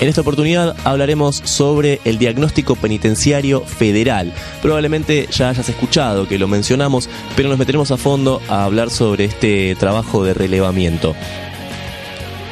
En 0.00 0.08
esta 0.08 0.22
oportunidad 0.22 0.74
hablaremos 0.84 1.42
sobre 1.44 2.00
el 2.06 2.16
diagnóstico 2.16 2.74
penitenciario 2.74 3.60
federal. 3.60 4.32
Probablemente 4.62 5.28
ya 5.30 5.50
hayas 5.50 5.68
escuchado 5.68 6.26
que 6.26 6.38
lo 6.38 6.48
mencionamos, 6.48 7.10
pero 7.36 7.50
nos 7.50 7.58
meteremos 7.58 7.90
a 7.90 7.98
fondo 7.98 8.40
a 8.48 8.64
hablar 8.64 8.88
sobre 8.88 9.26
este 9.26 9.74
trabajo 9.74 10.24
de 10.24 10.32
relevamiento. 10.32 11.14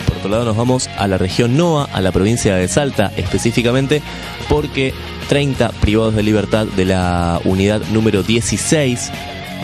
Por 0.07 0.17
otro 0.19 0.31
lado 0.31 0.45
nos 0.45 0.59
vamos 0.59 0.91
a 0.99 1.09
la 1.09 1.17
región 1.17 1.57
NOA, 1.57 1.85
a 1.85 2.03
la 2.03 2.13
provincia 2.13 2.55
de 2.55 2.69
Salta 2.69 3.13
específicamente, 3.17 4.03
porque 4.51 4.93
30 5.31 5.71
privados 5.81 6.15
de 6.15 6.23
libertad 6.25 6.67
de 6.67 6.85
la 6.85 7.41
unidad 7.45 7.81
número 7.93 8.23
16 8.23 9.11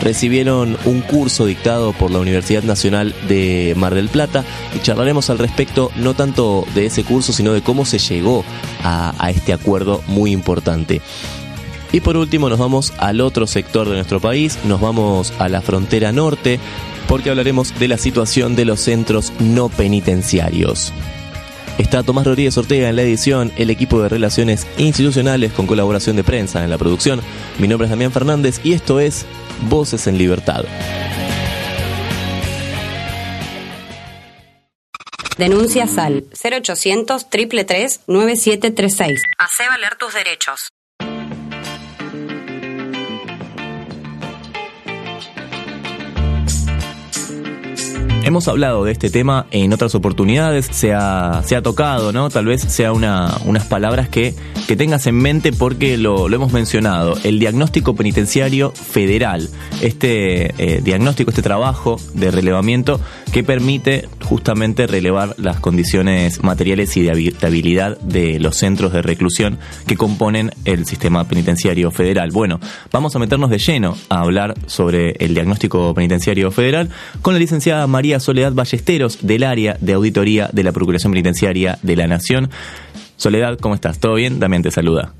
recibieron 0.01 0.77
un 0.85 1.01
curso 1.01 1.45
dictado 1.45 1.93
por 1.93 2.11
la 2.11 2.19
Universidad 2.19 2.63
Nacional 2.63 3.15
de 3.27 3.73
Mar 3.77 3.95
del 3.95 4.09
Plata 4.09 4.43
y 4.75 4.79
charlaremos 4.79 5.29
al 5.29 5.39
respecto 5.39 5.91
no 5.95 6.13
tanto 6.13 6.65
de 6.75 6.85
ese 6.87 7.03
curso, 7.03 7.33
sino 7.33 7.53
de 7.53 7.61
cómo 7.61 7.85
se 7.85 7.99
llegó 7.99 8.43
a, 8.83 9.13
este 9.29 9.53
acuerdo 9.53 10.03
muy 10.07 10.31
importante. 10.31 11.01
Y 11.91 12.01
por 12.01 12.17
último 12.17 12.49
nos 12.49 12.59
vamos 12.59 12.93
al 12.97 13.21
otro 13.21 13.47
sector 13.47 13.87
de 13.87 13.95
nuestro 13.95 14.19
país, 14.19 14.59
nos 14.65 14.81
vamos 14.81 15.33
a 15.39 15.47
la 15.49 15.61
frontera 15.61 16.11
norte, 16.11 16.59
porque 17.07 17.29
hablaremos 17.29 17.77
de 17.79 17.87
la 17.87 17.97
situación 17.97 18.55
de 18.55 18.65
los 18.65 18.81
centros 18.81 19.31
no 19.39 19.69
penitenciarios. 19.69 20.91
Está 21.77 22.03
Tomás 22.03 22.25
Rodríguez 22.25 22.57
Ortega 22.57 22.87
en 22.87 22.95
la 22.95 23.01
edición, 23.01 23.51
el 23.57 23.69
equipo 23.69 24.01
de 24.01 24.07
relaciones 24.07 24.65
institucionales 24.77 25.51
con 25.51 25.67
colaboración 25.67 26.15
de 26.15 26.23
prensa 26.23 26.63
en 26.63 26.69
la 26.69 26.77
producción. 26.77 27.21
Mi 27.59 27.67
nombre 27.67 27.85
es 27.85 27.89
Damián 27.89 28.13
Fernández 28.13 28.61
y 28.63 28.73
esto 28.73 29.01
es 29.01 29.25
Voces 29.69 30.07
en 30.07 30.17
Libertad. 30.17 30.63
Denuncia 35.37 35.85
SAL 35.85 36.23
0800 36.41 37.29
333 37.29 38.01
9736. 38.07 39.21
Hacé 39.37 39.67
valer 39.67 39.95
tus 39.95 40.13
derechos. 40.13 40.74
Hemos 48.35 48.49
hablado 48.49 48.83
de 48.83 48.91
este 48.91 49.09
tema 49.09 49.47
en 49.51 49.71
otras 49.71 49.95
oportunidades, 49.95 50.65
se 50.69 50.93
ha, 50.93 51.41
se 51.45 51.55
ha 51.55 51.61
tocado, 51.61 52.11
¿no? 52.11 52.29
Tal 52.29 52.43
vez 52.43 52.59
sea 52.63 52.91
una, 52.91 53.33
unas 53.45 53.63
palabras 53.63 54.09
que, 54.09 54.35
que 54.67 54.75
tengas 54.75 55.07
en 55.07 55.15
mente 55.15 55.53
porque 55.53 55.97
lo, 55.97 56.27
lo 56.27 56.35
hemos 56.35 56.51
mencionado. 56.51 57.15
El 57.23 57.39
diagnóstico 57.39 57.95
penitenciario 57.95 58.71
federal. 58.71 59.49
Este 59.81 60.53
eh, 60.57 60.81
diagnóstico, 60.83 61.31
este 61.31 61.41
trabajo 61.41 61.95
de 62.13 62.29
relevamiento 62.29 62.99
que 63.31 63.45
permite 63.45 64.09
justamente 64.25 64.85
relevar 64.85 65.35
las 65.37 65.61
condiciones 65.61 66.43
materiales 66.43 66.97
y 66.97 67.03
de 67.03 67.11
habitabilidad 67.11 67.97
de 68.01 68.39
los 68.39 68.57
centros 68.57 68.91
de 68.91 69.01
reclusión 69.01 69.59
que 69.87 69.95
componen 69.95 70.51
el 70.65 70.85
sistema 70.85 71.25
penitenciario 71.25 71.89
federal. 71.91 72.31
Bueno, 72.31 72.59
vamos 72.91 73.15
a 73.15 73.19
meternos 73.19 73.49
de 73.49 73.59
lleno 73.59 73.95
a 74.09 74.19
hablar 74.19 74.55
sobre 74.65 75.11
el 75.19 75.33
diagnóstico 75.33 75.93
penitenciario 75.93 76.51
federal 76.51 76.89
con 77.21 77.33
la 77.33 77.39
licenciada 77.39 77.87
María 77.87 78.19
Soledad 78.25 78.53
Ballesteros 78.53 79.19
del 79.21 79.43
área 79.43 79.77
de 79.79 79.93
auditoría 79.93 80.49
de 80.51 80.63
la 80.63 80.71
Procuración 80.71 81.11
Penitenciaria 81.11 81.77
de 81.83 81.95
la 81.95 82.07
Nación. 82.07 82.49
Soledad, 83.17 83.59
¿cómo 83.59 83.75
estás? 83.75 83.99
¿Todo 83.99 84.15
bien? 84.15 84.39
También 84.39 84.63
te 84.63 84.71
saluda. 84.71 85.13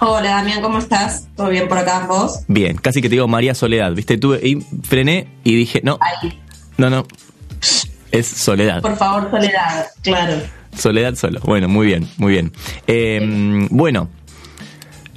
Hola 0.00 0.30
Damián, 0.30 0.62
¿cómo 0.62 0.78
estás? 0.78 1.28
¿Todo 1.36 1.50
bien 1.50 1.68
por 1.68 1.76
acá 1.76 2.06
vos? 2.08 2.40
Bien, 2.48 2.76
casi 2.78 3.02
que 3.02 3.08
te 3.08 3.16
digo 3.16 3.28
María 3.28 3.54
Soledad, 3.54 3.92
¿viste? 3.92 4.16
Tuve, 4.16 4.40
y 4.42 4.60
frené 4.82 5.28
y 5.44 5.54
dije, 5.56 5.82
no, 5.84 5.98
no, 6.78 6.88
no, 6.88 7.06
es 8.10 8.26
Soledad. 8.26 8.80
Por 8.80 8.96
favor, 8.96 9.30
Soledad, 9.30 9.86
claro. 10.02 10.40
Soledad 10.76 11.14
solo. 11.16 11.40
Bueno, 11.44 11.68
muy 11.68 11.86
bien, 11.86 12.08
muy 12.16 12.32
bien. 12.32 12.50
Eh, 12.86 13.66
bueno, 13.70 14.08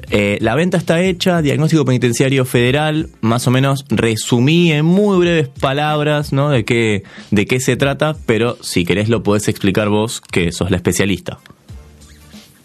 eh, 0.10 0.38
la 0.42 0.56
venta 0.56 0.78
está 0.78 1.02
hecha, 1.02 1.42
diagnóstico 1.42 1.84
penitenciario 1.86 2.46
federal, 2.46 3.10
más 3.22 3.48
o 3.48 3.52
menos 3.52 3.86
resumí 3.90 4.72
en 4.72 4.86
muy 4.86 5.18
breves 5.18 5.50
palabras, 5.50 6.34
¿no? 6.34 6.50
De 6.50 6.64
qué, 6.66 7.04
de 7.32 7.46
qué 7.46 7.60
se 7.60 7.76
trata, 7.76 8.16
pero 8.26 8.58
si 8.62 8.86
querés 8.86 9.10
lo 9.10 9.24
podés 9.24 9.48
explicar 9.48 9.90
vos, 9.90 10.22
que 10.22 10.52
sos 10.52 10.72
la 10.72 10.78
especialista. 10.78 11.40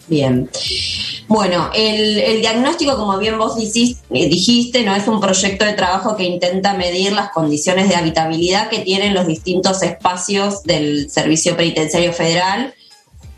Bien. 0.09 0.51
Bueno, 1.29 1.71
el, 1.75 2.41
diagnóstico, 2.41 2.97
como 2.97 3.19
bien 3.19 3.39
vos 3.39 3.57
dicis- 3.57 3.97
eh, 4.11 4.29
dijiste, 4.29 4.83
no 4.85 4.95
es 4.95 5.09
un 5.09 5.21
proyecto 5.21 5.65
de 5.65 5.73
trabajo 5.73 6.17
que 6.17 6.25
intenta 6.25 6.75
medir 6.75 7.13
las 7.13 7.31
condiciones 7.31 7.89
de 7.89 7.97
habitabilidad 7.97 8.69
que 8.69 8.81
tienen 8.81 9.15
los 9.15 9.27
distintos 9.27 9.83
espacios 9.83 10.65
del 10.65 11.09
Servicio 11.11 11.57
Penitenciario 11.57 12.13
Federal. 12.13 12.75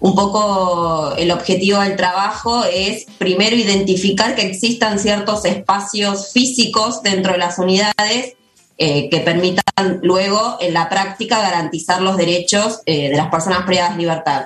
Un 0.05 0.15
poco 0.15 1.15
el 1.17 1.31
objetivo 1.31 1.81
del 1.81 1.97
trabajo 1.97 2.63
es 2.67 3.07
primero 3.17 3.57
identificar 3.57 4.35
que 4.35 4.43
existan 4.43 4.99
ciertos 4.99 5.47
espacios 5.47 6.31
físicos 6.31 7.03
dentro 7.03 7.33
de 7.33 7.39
las 7.39 7.59
unidades 7.59 8.35
eh, 8.77 9.09
que 9.09 9.21
permitan 9.21 10.01
luego 10.03 10.59
en 10.61 10.75
la 10.75 10.91
práctica 10.91 11.41
garantizar 11.41 12.03
los 12.03 12.19
derechos 12.19 12.83
eh, 12.85 13.09
de 13.09 13.17
las 13.17 13.31
personas 13.31 13.63
privadas 13.63 13.93
de 13.93 14.03
libertad. 14.03 14.45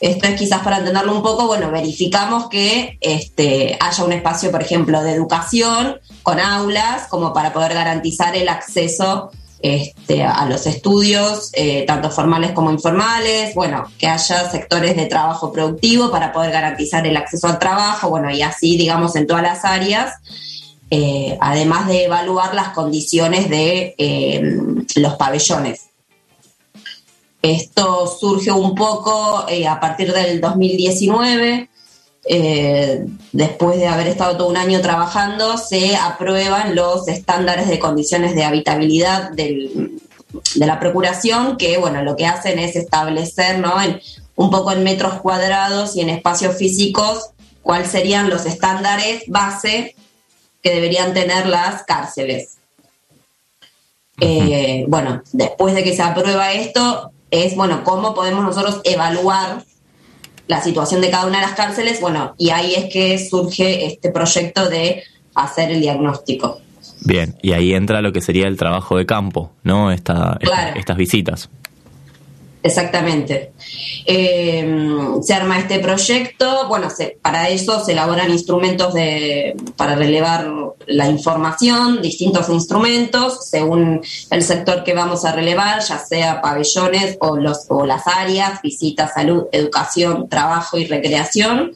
Esto 0.00 0.26
es 0.26 0.38
quizás 0.38 0.60
para 0.60 0.80
entenderlo 0.80 1.16
un 1.16 1.22
poco, 1.22 1.46
bueno, 1.46 1.70
verificamos 1.70 2.50
que 2.50 2.98
este, 3.00 3.78
haya 3.80 4.04
un 4.04 4.12
espacio, 4.12 4.50
por 4.50 4.60
ejemplo, 4.60 5.02
de 5.02 5.14
educación 5.14 5.98
con 6.22 6.38
aulas, 6.38 7.06
como 7.08 7.32
para 7.32 7.54
poder 7.54 7.72
garantizar 7.72 8.36
el 8.36 8.50
acceso 8.50 9.30
este, 9.62 10.22
a 10.22 10.46
los 10.46 10.66
estudios, 10.66 11.50
eh, 11.52 11.84
tanto 11.86 12.10
formales 12.10 12.52
como 12.52 12.70
informales, 12.70 13.54
bueno, 13.54 13.84
que 13.98 14.06
haya 14.06 14.50
sectores 14.50 14.96
de 14.96 15.06
trabajo 15.06 15.52
productivo 15.52 16.10
para 16.10 16.32
poder 16.32 16.50
garantizar 16.50 17.06
el 17.06 17.16
acceso 17.16 17.46
al 17.46 17.58
trabajo, 17.58 18.08
bueno, 18.08 18.30
y 18.30 18.42
así, 18.42 18.76
digamos, 18.76 19.16
en 19.16 19.26
todas 19.26 19.42
las 19.42 19.64
áreas, 19.64 20.14
eh, 20.90 21.36
además 21.40 21.88
de 21.88 22.04
evaluar 22.04 22.54
las 22.54 22.70
condiciones 22.70 23.48
de 23.48 23.94
eh, 23.96 24.42
los 24.96 25.14
pabellones. 25.14 25.86
Esto 27.42 28.06
surge 28.06 28.52
un 28.52 28.74
poco 28.74 29.46
a 29.68 29.80
partir 29.80 30.12
del 30.12 30.42
2019. 30.42 31.69
Eh, 32.32 33.06
después 33.32 33.76
de 33.78 33.88
haber 33.88 34.06
estado 34.06 34.36
todo 34.36 34.48
un 34.48 34.56
año 34.56 34.80
trabajando, 34.80 35.58
se 35.58 35.96
aprueban 35.96 36.76
los 36.76 37.08
estándares 37.08 37.66
de 37.66 37.80
condiciones 37.80 38.36
de 38.36 38.44
habitabilidad 38.44 39.32
del- 39.32 40.00
de 40.54 40.66
la 40.66 40.78
Procuración, 40.78 41.56
que 41.56 41.76
bueno, 41.78 42.02
lo 42.04 42.14
que 42.14 42.26
hacen 42.26 42.60
es 42.60 42.76
establecer 42.76 43.58
¿no? 43.58 43.82
en- 43.82 44.00
un 44.36 44.48
poco 44.48 44.70
en 44.70 44.84
metros 44.84 45.14
cuadrados 45.20 45.96
y 45.96 46.02
en 46.02 46.08
espacios 46.10 46.56
físicos 46.56 47.30
cuáles 47.62 47.90
serían 47.90 48.30
los 48.30 48.46
estándares 48.46 49.24
base 49.26 49.96
que 50.62 50.70
deberían 50.72 51.12
tener 51.12 51.46
las 51.48 51.82
cárceles. 51.82 52.58
Eh, 54.20 54.84
bueno, 54.86 55.22
después 55.32 55.74
de 55.74 55.82
que 55.82 55.96
se 55.96 56.02
aprueba 56.02 56.52
esto, 56.52 57.10
es, 57.30 57.56
bueno, 57.56 57.82
cómo 57.82 58.14
podemos 58.14 58.44
nosotros 58.44 58.80
evaluar 58.84 59.64
la 60.50 60.60
situación 60.60 61.00
de 61.00 61.10
cada 61.10 61.26
una 61.26 61.38
de 61.38 61.46
las 61.46 61.54
cárceles, 61.54 62.00
bueno, 62.00 62.34
y 62.36 62.50
ahí 62.50 62.74
es 62.74 62.92
que 62.92 63.24
surge 63.24 63.86
este 63.86 64.10
proyecto 64.10 64.68
de 64.68 65.04
hacer 65.32 65.70
el 65.70 65.80
diagnóstico. 65.80 66.60
Bien, 67.04 67.36
y 67.40 67.52
ahí 67.52 67.72
entra 67.72 68.02
lo 68.02 68.12
que 68.12 68.20
sería 68.20 68.48
el 68.48 68.56
trabajo 68.56 68.96
de 68.96 69.06
campo, 69.06 69.52
¿no? 69.62 69.92
Esta, 69.92 70.40
estas 70.74 70.96
visitas. 70.96 71.50
Exactamente. 72.62 73.52
Eh, 74.04 74.66
se 75.22 75.32
arma 75.34 75.58
este 75.58 75.78
proyecto, 75.78 76.68
bueno, 76.68 76.90
se- 76.90 77.16
para 77.22 77.48
eso 77.48 77.82
se 77.82 77.92
elaboran 77.92 78.30
instrumentos 78.30 78.92
de, 78.92 79.56
para 79.76 79.94
relevar 79.94 80.46
la 80.86 81.08
información, 81.08 82.02
distintos 82.02 82.50
instrumentos, 82.50 83.46
según 83.48 84.02
el 84.30 84.42
sector 84.42 84.84
que 84.84 84.92
vamos 84.92 85.24
a 85.24 85.32
relevar, 85.32 85.80
ya 85.82 85.98
sea 85.98 86.42
pabellones 86.42 87.16
o, 87.20 87.36
los, 87.36 87.64
o 87.68 87.86
las 87.86 88.06
áreas, 88.06 88.60
visita, 88.62 89.08
salud, 89.08 89.44
educación, 89.52 90.28
trabajo 90.28 90.76
y 90.76 90.84
recreación. 90.86 91.72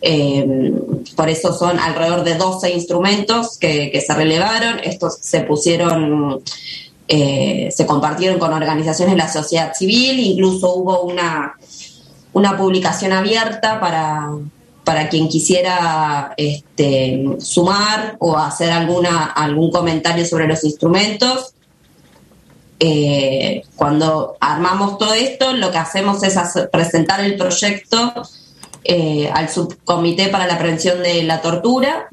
Eh, 0.00 0.72
por 1.16 1.28
eso 1.28 1.52
son 1.52 1.78
alrededor 1.78 2.24
de 2.24 2.36
12 2.36 2.70
instrumentos 2.72 3.58
que, 3.58 3.90
que 3.90 4.00
se 4.00 4.14
relevaron. 4.14 4.78
Estos 4.84 5.18
se 5.20 5.40
pusieron 5.40 6.42
eh, 7.06 7.70
se 7.70 7.86
compartieron 7.86 8.38
con 8.38 8.52
organizaciones 8.52 9.14
de 9.14 9.18
la 9.18 9.32
sociedad 9.32 9.74
civil, 9.74 10.18
incluso 10.20 10.74
hubo 10.74 11.02
una, 11.02 11.54
una 12.32 12.56
publicación 12.56 13.12
abierta 13.12 13.78
para, 13.78 14.30
para 14.84 15.08
quien 15.08 15.28
quisiera 15.28 16.34
este, 16.36 17.36
sumar 17.38 18.16
o 18.20 18.38
hacer 18.38 18.70
alguna, 18.70 19.24
algún 19.24 19.70
comentario 19.70 20.24
sobre 20.24 20.46
los 20.46 20.64
instrumentos. 20.64 21.54
Eh, 22.80 23.62
cuando 23.76 24.36
armamos 24.40 24.98
todo 24.98 25.14
esto, 25.14 25.52
lo 25.52 25.70
que 25.70 25.78
hacemos 25.78 26.22
es 26.22 26.36
presentar 26.72 27.20
el 27.20 27.36
proyecto 27.36 28.12
eh, 28.84 29.30
al 29.32 29.48
subcomité 29.48 30.28
para 30.28 30.46
la 30.46 30.58
prevención 30.58 31.02
de 31.02 31.22
la 31.22 31.40
tortura. 31.40 32.08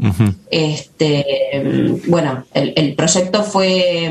este, 0.49 1.99
bueno, 2.07 2.45
el, 2.53 2.95
proyecto 2.95 3.43
fue, 3.43 4.09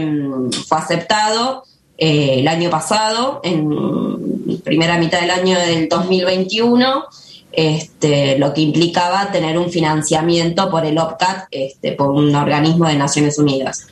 fue 0.69 0.79
aceptado 0.79 1.65
eh, 1.99 2.37
el 2.39 2.49
año 2.49 2.71
pasado, 2.71 3.41
en 3.43 4.61
primera 4.65 4.99
mitad 4.99 5.21
del 5.21 5.31
año 5.31 5.59
del 5.59 5.89
2021 5.89 7.05
este, 7.53 8.39
lo 8.39 8.55
que 8.55 8.61
implicaba 8.61 9.33
tener 9.33 9.59
un 9.59 9.71
financiamiento 9.71 10.71
por 10.71 10.87
el 10.87 10.99
OPCAT, 10.99 11.49
este, 11.51 11.93
por 11.93 12.11
un 12.11 12.35
organismo 12.35 12.87
de 12.87 12.97
Naciones 12.97 13.39
Unidas. 13.39 13.87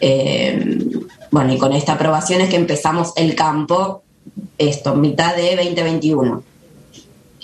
Eh, 0.00 0.88
bueno, 1.30 1.52
y 1.52 1.58
con 1.58 1.72
esta 1.72 1.94
aprobación 1.94 2.40
es 2.40 2.48
que 2.48 2.56
empezamos 2.56 3.12
el 3.16 3.34
campo, 3.34 4.02
esto, 4.58 4.94
mitad 4.94 5.36
de 5.36 5.56
2021. 5.56 6.42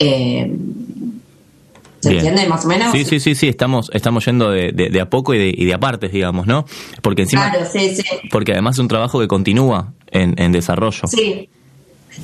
Eh, 0.03 0.51
¿Se 2.01 2.11
entiende 2.11 2.47
más 2.49 2.65
o 2.65 2.69
menos? 2.69 2.91
Sí, 2.91 3.05
sí, 3.05 3.21
sí, 3.21 3.37
sí, 3.37 3.49
estamos, 3.49 3.89
estamos 3.95 4.25
yendo 4.25 4.51
de, 4.51 5.01
a 5.01 5.09
poco 5.09 5.35
y 5.35 5.39
de, 5.39 5.55
y 5.57 5.65
de 5.67 6.09
digamos, 6.11 6.49
¿no? 6.49 6.65
Porque 7.01 7.23
encima... 7.23 7.49
Claro, 7.51 7.67
sí, 7.73 7.95
sí. 7.95 8.03
Porque 8.31 8.53
además 8.53 8.75
es 8.75 8.81
un 8.81 8.89
trabajo 8.89 9.21
que 9.21 9.29
continúa 9.29 9.93
en, 10.11 10.35
en 10.37 10.51
desarrollo. 10.51 11.07
Sí, 11.07 11.49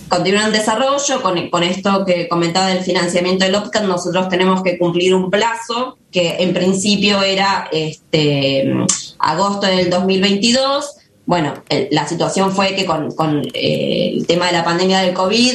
continúa 0.08 0.46
en 0.46 0.52
desarrollo. 0.52 1.22
Con, 1.22 1.48
con, 1.50 1.62
esto 1.62 2.04
que 2.04 2.26
comentaba 2.26 2.68
del 2.68 2.82
financiamiento 2.82 3.44
del 3.44 3.54
OPCAT, 3.54 3.84
nosotros 3.84 4.28
tenemos 4.28 4.64
que 4.64 4.78
cumplir 4.78 5.14
un 5.14 5.30
plazo 5.30 5.96
que 6.10 6.36
en 6.40 6.52
principio 6.52 7.22
era 7.22 7.68
este 7.70 8.72
agosto 9.20 9.68
del 9.68 9.90
2022. 9.90 10.96
Bueno, 11.24 11.54
la 11.92 12.08
situación 12.08 12.50
fue 12.52 12.74
que 12.74 12.84
con, 12.84 13.12
con 13.12 13.42
eh, 13.54 14.14
el 14.16 14.26
tema 14.26 14.46
de 14.46 14.52
la 14.52 14.64
pandemia 14.64 15.00
del 15.00 15.14
COVID 15.14 15.52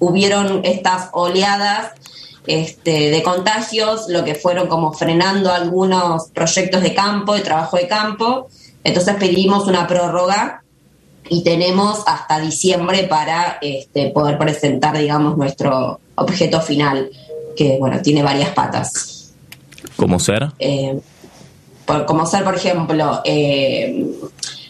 hubieron 0.00 0.60
estas 0.64 1.10
oleadas 1.12 1.92
este, 2.46 3.10
de 3.10 3.22
contagios, 3.22 4.08
lo 4.08 4.24
que 4.24 4.34
fueron 4.34 4.68
como 4.68 4.92
frenando 4.92 5.52
algunos 5.52 6.28
proyectos 6.30 6.82
de 6.82 6.94
campo, 6.94 7.34
de 7.34 7.40
trabajo 7.40 7.76
de 7.76 7.88
campo. 7.88 8.48
Entonces 8.84 9.16
pedimos 9.16 9.66
una 9.66 9.86
prórroga 9.86 10.62
y 11.28 11.42
tenemos 11.42 12.04
hasta 12.06 12.38
diciembre 12.38 13.04
para 13.04 13.58
este, 13.60 14.10
poder 14.10 14.38
presentar, 14.38 14.96
digamos, 14.96 15.36
nuestro 15.36 16.00
objeto 16.14 16.60
final, 16.60 17.10
que, 17.56 17.78
bueno, 17.78 18.00
tiene 18.00 18.22
varias 18.22 18.50
patas. 18.50 19.32
¿Cómo 19.96 20.20
ser? 20.20 20.52
Eh, 20.58 21.00
por, 21.84 22.06
como 22.06 22.26
ser, 22.26 22.44
por 22.44 22.54
ejemplo, 22.54 23.22
eh, 23.24 24.06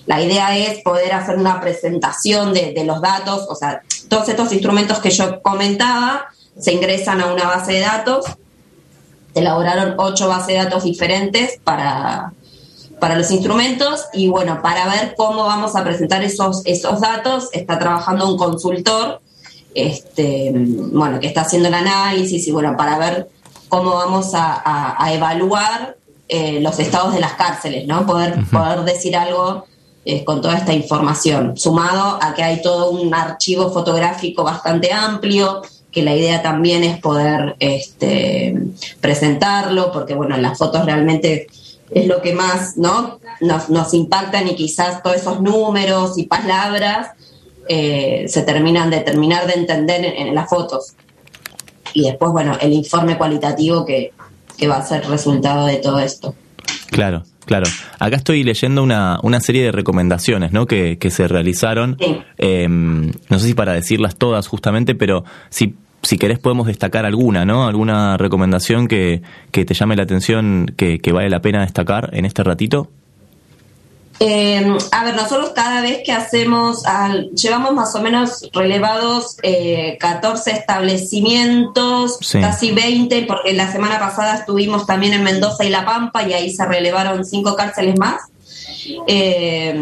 la 0.07 0.23
idea 0.23 0.57
es 0.57 0.83
poder 0.83 1.13
hacer 1.13 1.37
una 1.37 1.61
presentación 1.61 2.55
de, 2.55 2.73
de, 2.73 2.85
los 2.85 3.01
datos, 3.01 3.47
o 3.49 3.55
sea, 3.55 3.83
todos 4.09 4.29
estos 4.29 4.53
instrumentos 4.53 4.99
que 4.99 5.11
yo 5.11 5.43
comentaba 5.43 6.27
se 6.59 6.73
ingresan 6.73 7.21
a 7.21 7.27
una 7.27 7.45
base 7.45 7.73
de 7.73 7.81
datos, 7.81 8.25
elaboraron 9.35 9.95
ocho 9.99 10.29
bases 10.29 10.49
de 10.49 10.55
datos 10.55 10.85
diferentes 10.85 11.59
para 11.63 12.33
para 12.99 13.17
los 13.17 13.31
instrumentos 13.31 14.07
y 14.13 14.29
bueno, 14.29 14.63
para 14.63 14.87
ver 14.87 15.15
cómo 15.17 15.45
vamos 15.45 15.77
a 15.77 15.85
presentar 15.85 16.23
esos, 16.23 16.63
esos 16.65 17.01
datos, 17.01 17.49
está 17.53 17.79
trabajando 17.79 18.29
un 18.29 18.39
consultor, 18.39 19.21
este, 19.75 20.51
bueno, 20.55 21.21
que 21.21 21.27
está 21.27 21.43
haciendo 21.43 21.69
el 21.69 21.75
análisis 21.75 22.47
y 22.49 22.53
bueno, 22.53 22.77
para 22.77 22.99
ver 22.99 23.29
cómo 23.69 23.91
vamos 23.91 24.31
a, 24.33 24.97
evaluar 25.13 25.97
eh, 26.29 26.61
los 26.61 26.79
estados 26.79 27.13
de 27.13 27.21
las 27.21 27.35
cárceles, 27.35 27.87
¿no? 27.87 28.07
Poder, 28.07 28.37
poder 28.51 28.81
decir 28.83 29.17
algo 29.17 29.67
eh, 30.07 30.25
con 30.25 30.41
toda 30.41 30.57
esta 30.57 30.73
información, 30.73 31.57
sumado 31.57 32.19
a 32.23 32.33
que 32.35 32.43
hay 32.43 32.63
todo 32.63 32.91
un 32.91 33.13
archivo 33.13 33.71
fotográfico 33.71 34.45
bastante 34.45 34.93
amplio, 34.93 35.63
que 35.91 36.03
la 36.03 36.15
idea 36.15 36.43
también 36.43 36.85
es 36.85 37.01
poder 37.01 37.57
este, 37.59 38.55
presentarlo, 39.01 39.91
porque 39.93 40.15
bueno, 40.15 40.37
las 40.37 40.57
fotos 40.57 40.85
realmente 40.87 41.49
es 41.91 42.07
lo 42.07 42.23
que 42.23 42.35
más 42.35 42.77
¿no? 42.77 43.19
nos, 43.41 43.69
nos 43.69 43.95
impactan 43.95 44.47
y 44.49 44.55
quizás 44.55 45.03
todos 45.03 45.17
esos 45.17 45.41
números 45.41 46.17
y 46.19 46.25
palabras 46.25 47.09
eh, 47.69 48.27
se 48.29 48.43
terminan 48.43 48.91
de 48.91 49.01
terminar 49.01 49.47
de 49.47 49.55
entender 49.55 50.05
en, 50.05 50.35
las 50.35 50.49
fotos. 50.49 50.95
Y 51.95 52.03
después, 52.03 52.31
bueno, 52.31 52.57
el 52.61 52.73
informe 52.73 53.19
cualitativo 53.19 53.85
que, 53.85 54.13
va 54.69 54.77
a 54.77 54.87
ser 54.87 55.07
resultado 55.09 55.67
de 55.67 55.77
todo 55.77 55.99
esto. 55.99 56.35
Claro, 56.91 57.25
claro. 57.47 57.67
Acá 57.99 58.17
estoy 58.17 58.45
leyendo 58.45 58.83
una, 58.83 59.19
una 59.23 59.41
serie 59.41 59.65
de 59.65 59.73
recomendaciones 59.73 60.53
¿no? 60.53 60.67
que, 60.67 60.99
que 60.99 61.11
se 61.11 61.27
realizaron. 61.29 61.97
Em, 62.37 63.13
no 63.31 63.39
sé 63.39 63.47
si 63.47 63.55
para 63.55 63.73
decirlas 63.73 64.17
todas 64.17 64.47
justamente, 64.47 64.95
pero 64.95 65.25
si 65.49 65.75
si 66.07 66.19
querés 66.19 66.39
podemos 66.39 66.67
destacar 66.67 67.05
alguna, 67.05 67.45
¿no? 67.45 67.67
Alguna 67.67 68.17
recomendación 68.17 68.87
que, 68.87 69.23
te 69.51 69.75
llame 69.75 69.97
la 69.97 70.05
atención, 70.05 70.73
que, 70.77 71.01
vale 71.13 71.29
la 71.29 71.41
pena 71.41 71.63
destacar 71.63 72.11
en 72.13 72.25
este 72.25 72.45
ratito. 72.45 72.89
Eh, 74.19 74.77
a 74.93 75.05
ver, 75.05 75.15
nosotros 75.15 75.51
cada 75.55 75.83
vez 75.83 76.01
que 76.05 76.13
hacemos, 76.13 76.83
llevamos 77.35 77.75
más 77.75 77.95
o 77.95 78.01
menos 78.01 78.49
relevados 78.53 79.37
14 79.37 80.51
eh, 80.51 80.55
establecimientos, 80.55 82.19
casi 82.33 82.73
20, 82.73 83.27
porque 83.27 83.53
la 83.53 83.71
semana 83.71 83.99
pasada 83.99 84.37
estuvimos 84.37 84.87
también 84.87 85.13
en 85.13 85.23
Mendoza 85.23 85.65
y 85.65 85.69
La 85.69 85.85
Pampa 85.85 86.27
y 86.27 86.33
ahí 86.33 86.51
se 86.51 86.65
relevaron 86.65 87.25
cinco 87.25 87.57
cárceles 87.57 87.99
más. 87.99 88.23
Eh, 89.07 89.75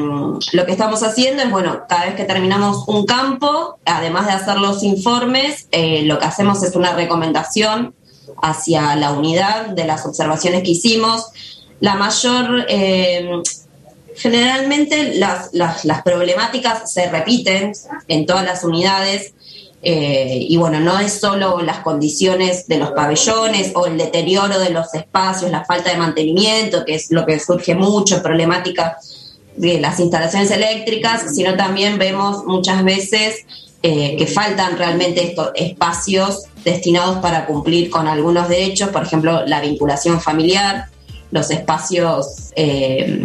lo 0.53 0.67
que 0.67 0.73
estamos 0.73 1.03
haciendo 1.03 1.43
es, 1.43 1.51
bueno, 1.51 1.83
cada 1.89 2.07
vez 2.07 2.15
que 2.15 2.25
terminamos 2.25 2.85
un 2.89 3.05
campo, 3.07 3.79
además 3.85 4.27
de 4.27 4.33
hacer 4.33 4.59
los 4.59 4.83
informes, 4.83 5.69
eh, 5.71 6.03
lo 6.05 6.19
que 6.19 6.27
hacemos 6.27 6.63
es 6.63 6.75
una 6.75 6.95
recomendación 6.95 7.95
hacia 8.43 8.97
la 8.97 9.13
unidad 9.13 9.67
de 9.69 9.85
las 9.85 10.07
observaciones 10.07 10.63
que 10.63 10.71
hicimos. 10.71 11.29
La 11.81 11.95
mayor, 11.97 12.67
eh, 12.69 13.43
generalmente 14.17 15.15
las, 15.15 15.51
las 15.53 16.03
problemáticas 16.03 16.93
se 16.93 17.09
repiten 17.11 17.73
en 18.09 18.27
todas 18.27 18.45
las 18.45 18.65
unidades. 18.65 19.35
Eh, 19.87 20.39
y 20.49 20.57
bueno, 20.57 20.81
no 20.81 20.99
es 20.99 21.21
solo 21.21 21.61
las 21.61 21.81
condiciones 21.81 22.67
de 22.69 22.79
los 22.79 22.93
pabellones 22.93 23.73
o 23.75 23.87
el 23.87 23.99
deterioro 23.99 24.59
de 24.59 24.71
los 24.71 24.95
espacios, 24.95 25.51
la 25.51 25.65
falta 25.65 25.91
de 25.91 25.99
mantenimiento, 25.99 26.87
que 26.87 26.95
es 26.95 27.11
lo 27.11 27.27
que 27.27 27.39
surge 27.39 27.75
mucho, 27.75 28.23
problemática 28.23 28.97
de 29.57 29.81
las 29.81 30.01
instalaciones 30.01 30.51
eléctricas, 30.51 31.35
sino 31.35 31.55
también 31.55 31.99
vemos 31.99 32.45
muchas 32.45 32.83
veces 32.83 33.45
eh, 33.83 34.17
que 34.17 34.27
faltan 34.27 34.79
realmente 34.79 35.23
estos 35.23 35.51
espacios 35.55 36.45
destinados 36.65 37.19
para 37.19 37.45
cumplir 37.45 37.91
con 37.91 38.09
algunos 38.09 38.49
derechos, 38.49 38.89
por 38.89 39.03
ejemplo, 39.03 39.45
la 39.47 39.61
vinculación 39.61 40.21
familiar, 40.21 40.87
los 41.31 41.51
espacios, 41.51 42.53
eh, 42.57 43.23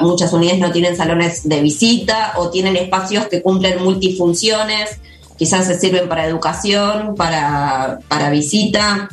muchas 0.00 0.32
unidades 0.32 0.60
no 0.60 0.72
tienen 0.72 0.96
salones 0.96 1.48
de 1.48 1.60
visita 1.60 2.34
o 2.36 2.50
tienen 2.50 2.76
espacios 2.76 3.26
que 3.28 3.42
cumplen 3.42 3.82
multifunciones 3.82 5.00
quizás 5.42 5.66
se 5.66 5.76
sirven 5.76 6.08
para 6.08 6.24
educación, 6.24 7.16
para, 7.16 7.98
visita, 8.30 9.08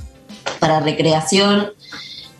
para 0.60 0.80
recreación. 0.80 1.72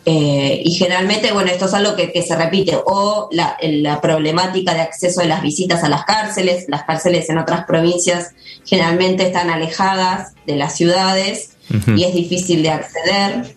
Eh, 0.06 0.62
y 0.64 0.70
generalmente, 0.76 1.32
bueno, 1.32 1.50
esto 1.50 1.66
es 1.66 1.74
algo 1.74 1.96
que, 1.96 2.22
se 2.22 2.36
repite, 2.36 2.78
o 2.86 3.28
la, 3.32 4.00
problemática 4.00 4.74
de 4.74 4.82
acceso 4.82 5.22
de 5.22 5.26
las 5.26 5.42
visitas 5.42 5.82
a 5.82 5.88
las 5.88 6.04
cárceles. 6.04 6.66
Las 6.68 6.84
cárceles 6.84 7.28
en 7.30 7.38
otras 7.38 7.64
provincias 7.64 8.32
generalmente 8.64 9.26
están 9.26 9.50
alejadas 9.50 10.34
de 10.46 10.54
las 10.54 10.76
ciudades 10.76 11.56
y 11.96 12.04
es 12.04 12.14
difícil 12.14 12.62
de 12.62 12.70
acceder. 12.70 13.56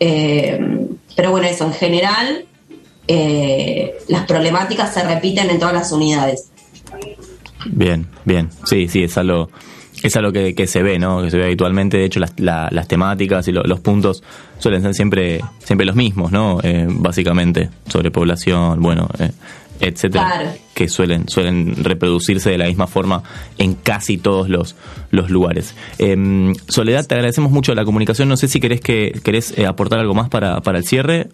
Eh, 0.00 0.88
pero 1.14 1.30
bueno, 1.30 1.46
eso 1.46 1.64
en 1.66 1.72
general, 1.72 2.46
eh, 3.08 3.98
las 4.08 4.26
problemáticas 4.26 4.92
se 4.92 5.02
repiten 5.02 5.50
en 5.50 5.58
todas 5.58 5.74
las 5.74 5.90
unidades. 5.92 6.50
Bien, 7.66 8.06
bien. 8.24 8.50
Sí, 8.64 8.88
sí, 8.88 9.02
es 9.02 9.18
algo, 9.18 9.50
es 10.02 10.14
algo 10.16 10.30
que, 10.30 10.54
que 10.54 10.66
se 10.66 10.82
ve, 10.82 10.98
¿no? 10.98 11.22
Que 11.22 11.30
se 11.30 11.38
ve 11.38 11.44
habitualmente. 11.44 11.98
De 11.98 12.04
hecho, 12.04 12.20
las, 12.20 12.34
las 12.38 12.88
temáticas 12.88 13.48
y 13.48 13.52
los 13.52 13.80
puntos 13.80 14.22
suelen 14.58 14.82
ser 14.82 14.94
siempre, 14.94 15.40
siempre 15.58 15.86
los 15.86 15.96
mismos, 15.96 16.30
¿no? 16.30 16.60
Eh, 16.62 16.86
básicamente, 16.88 17.70
sobre 17.88 18.10
población, 18.10 18.80
bueno, 18.80 19.08
eh, 19.18 19.30
etcétera. 19.80 20.54
Que 20.74 20.88
suelen, 20.88 21.28
suelen 21.28 21.82
reproducirse 21.82 22.50
de 22.50 22.58
la 22.58 22.66
misma 22.66 22.86
forma 22.86 23.22
en 23.58 23.74
casi 23.74 24.18
todos 24.18 24.48
los, 24.48 24.76
los 25.10 25.30
lugares. 25.30 25.74
Em, 25.98 26.54
Soledad, 26.68 27.06
te 27.06 27.14
agradecemos 27.14 27.50
mucho 27.50 27.74
la 27.74 27.84
comunicación. 27.84 28.28
No 28.28 28.36
sé 28.36 28.48
si 28.48 28.60
querés, 28.60 28.80
que, 28.80 29.18
querés 29.24 29.56
eh, 29.56 29.66
aportar 29.66 29.98
algo 29.98 30.14
más 30.14 30.28
para, 30.28 30.60
para 30.60 30.78
el 30.78 30.84
cierre. 30.84 31.28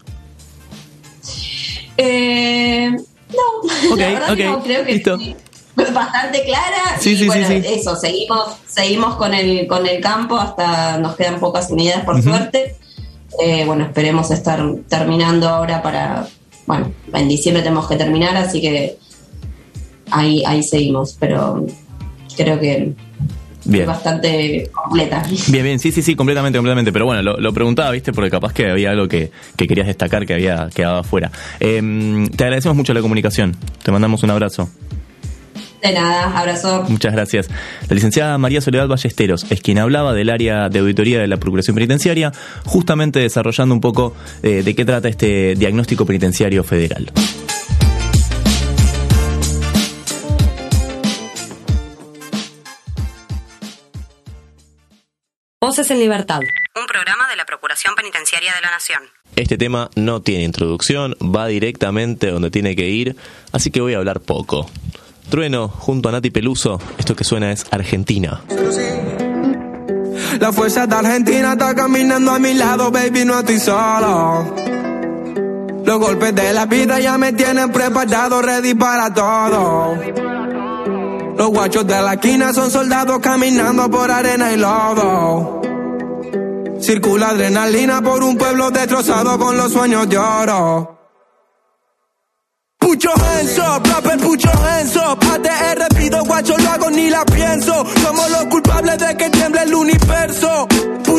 Ok, 3.95 4.01
ok, 4.31 4.65
creo 4.65 4.85
que 4.85 4.93
listo. 4.93 5.19
bastante 5.93 6.45
clara. 6.45 6.99
Sí, 6.99 7.13
y 7.13 7.17
sí, 7.17 7.27
bueno, 7.27 7.49
sí, 7.49 7.63
eso, 7.65 7.97
seguimos, 7.97 8.57
seguimos 8.67 9.17
con 9.17 9.35
el, 9.35 9.67
con 9.67 9.87
el 9.87 10.01
campo 10.01 10.37
hasta 10.37 10.99
nos 10.99 11.17
quedan 11.17 11.41
pocas 11.41 11.71
unidades 11.71 12.05
por 12.05 12.23
suerte. 12.23 12.77
Eh, 13.41 13.65
bueno, 13.65 13.85
esperemos 13.85 14.31
estar 14.31 14.63
terminando 14.89 15.49
ahora 15.49 15.83
para, 15.83 16.29
bueno, 16.67 16.93
en 17.13 17.29
diciembre 17.29 17.63
tenemos 17.63 17.89
que 17.89 17.97
terminar, 17.97 18.37
así 18.37 18.61
que 18.61 18.97
ahí, 20.11 20.45
ahí 20.47 20.63
seguimos, 20.63 21.17
pero 21.19 21.67
creo 22.37 22.61
que 22.61 22.93
Bien. 23.64 23.87
bastante 23.87 24.71
completa. 24.73 25.23
Bien, 25.49 25.64
bien, 25.64 25.78
sí, 25.78 25.90
sí, 25.92 26.02
sí, 26.02 26.14
completamente, 26.14 26.59
completamente. 26.59 26.92
Pero 26.92 27.06
bueno, 27.06 27.23
lo, 27.23 27.37
lo 27.38 27.52
preguntaba, 27.52 27.90
¿viste? 27.90 28.12
Porque 28.12 28.30
capaz 28.30 28.52
que 28.52 28.71
había 28.71 28.90
algo 28.90 29.09
que, 29.09 29.30
que 29.56 29.66
querías 29.66 29.87
destacar 29.87 30.26
que 30.26 30.35
había 30.35 30.68
quedado 30.75 30.99
afuera. 30.99 31.30
Em, 31.61 32.28
te 32.28 32.44
agradecemos 32.44 32.76
mucho 32.76 32.92
la 32.94 33.00
comunicación. 33.00 33.56
Te 33.83 33.90
mandamos 33.92 34.23
un 34.23 34.30
abrazo. 34.30 34.68
De 35.83 35.92
nada, 35.92 36.38
abrazo. 36.38 36.87
Muchas 36.88 37.12
gracias. 37.12 37.49
La 37.88 37.94
licenciada 37.94 38.38
María 38.38 38.62
Soledad 38.62 38.88
Ballesteros 38.88 39.44
es 39.50 39.61
quien 39.61 39.78
hablaba 39.78 40.14
del 40.14 40.30
área 40.30 40.71
de 40.71 40.78
auditoría 40.78 41.21
de 41.21 41.26
la 41.26 41.37
Procuración 41.37 41.75
Penitenciaria, 41.75 42.33
justamente 42.64 43.18
desarrollando 43.18 43.75
un 43.75 43.83
poco 43.83 44.14
eh, 44.42 44.62
de 44.64 44.75
qué 44.75 44.87
trata 44.87 45.09
este 45.09 45.54
diagnóstico 45.56 46.06
penitenciario 46.06 46.64
federal. 46.64 47.12
Voces 55.64 55.90
en 55.90 55.99
Libertad. 55.99 56.40
Un 56.78 56.87
programa 56.87 57.26
de 57.30 57.37
la 57.37 57.47
Procuración 57.47 57.94
Penitenciaria 57.94 58.52
de 58.54 58.61
la 58.61 58.71
Nación. 58.71 59.02
Este 59.35 59.56
tema 59.56 59.88
no 59.97 60.21
tiene 60.21 60.44
introducción, 60.44 61.16
va 61.23 61.47
directamente 61.47 62.26
donde 62.26 62.50
tiene 62.50 62.76
que 62.76 62.90
ir, 62.90 63.16
así 63.50 63.71
que 63.71 63.80
voy 63.80 63.94
a 63.94 63.97
hablar 63.97 64.21
poco. 64.21 64.68
Trueno, 65.30 65.68
junto 65.68 66.11
a 66.11 66.12
Nati 66.12 66.28
Peluso, 66.28 66.83
esto 66.99 67.16
que 67.16 67.25
suena 67.25 67.50
es 67.50 67.64
Argentina. 67.71 68.42
La 70.38 70.52
fuerza 70.52 70.87
de 70.87 70.97
Argentina 70.97 71.52
está 71.52 71.75
caminando 71.75 72.33
a 72.33 72.38
mi 72.38 72.52
lado, 72.52 72.90
baby, 72.90 73.25
no 73.25 73.38
estoy 73.38 73.59
solo. 73.59 74.54
Los 75.83 75.99
golpes 75.99 76.35
de 76.35 76.52
la 76.52 76.66
vida 76.66 77.00
ya 77.00 77.16
me 77.16 77.33
tienen 77.33 77.73
preparado, 77.73 78.42
ready 78.42 78.75
para 78.75 79.14
todo. 79.14 80.44
Los 81.37 81.49
guachos 81.49 81.87
de 81.87 82.00
la 82.00 82.14
esquina 82.14 82.53
son 82.53 82.71
soldados 82.71 83.19
caminando 83.19 83.91
por 83.91 84.11
arena 84.11 84.53
y 84.53 84.57
lodo. 84.57 85.61
Circula 86.81 87.31
adrenalina 87.31 88.00
por 88.03 88.23
un 88.23 88.37
pueblo 88.37 88.71
destrozado 88.71 89.38
con 89.38 89.57
los 89.57 89.73
sueños 89.73 90.09
de 90.09 90.19
oro. 90.19 90.91
Your 93.05 93.19
hands 93.19 93.59
up, 93.59 93.85
your 93.85 94.57
hands 94.57 94.97
up. 94.97 95.19
ATR 95.19 95.88
pido 95.97 96.25
guacho, 96.25 96.57
lo 96.57 96.71
hago 96.71 96.91
ni 96.91 97.11
la 97.11 97.25
pienso. 97.25 97.85
Somos 98.03 98.31
los 98.31 98.45
culpables 98.47 98.99
de 98.99 99.17
que 99.17 99.31
tiemble 99.31 99.62
el 99.62 99.75
universo. 99.75 100.69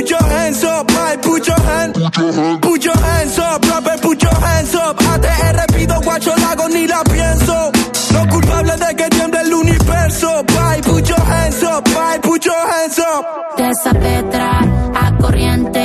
Your 0.08 0.24
hands 0.24 0.64
up, 0.64 0.88
put 1.22 1.46
your 1.48 1.60
hands. 1.62 1.98
Your 1.98 2.98
hands 2.98 3.40
up, 3.40 3.66
your 3.66 4.36
hands 4.40 4.76
up. 4.76 4.98
ATR 4.98 5.74
pido 5.76 6.00
guacho, 6.02 6.34
lo 6.38 6.48
hago 6.48 6.70
ni 6.70 6.88
la 6.88 7.04
pienso. 7.04 7.75
Los 8.16 8.28
culpables 8.28 8.80
de 8.80 8.96
que 8.96 9.08
tiemble 9.10 9.42
el 9.42 9.54
universo. 9.54 10.44
Ay, 10.68 10.82
put 10.82 11.04
your 11.06 11.20
hands 11.20 11.64
up, 11.64 11.84
ay, 12.00 12.20
put 12.20 12.42
your 12.44 12.56
hands 12.72 13.00
up. 13.00 13.26
de 13.58 13.70
esa 13.70 13.92
petra 13.94 14.60
a 15.04 15.18
corriente. 15.18 15.84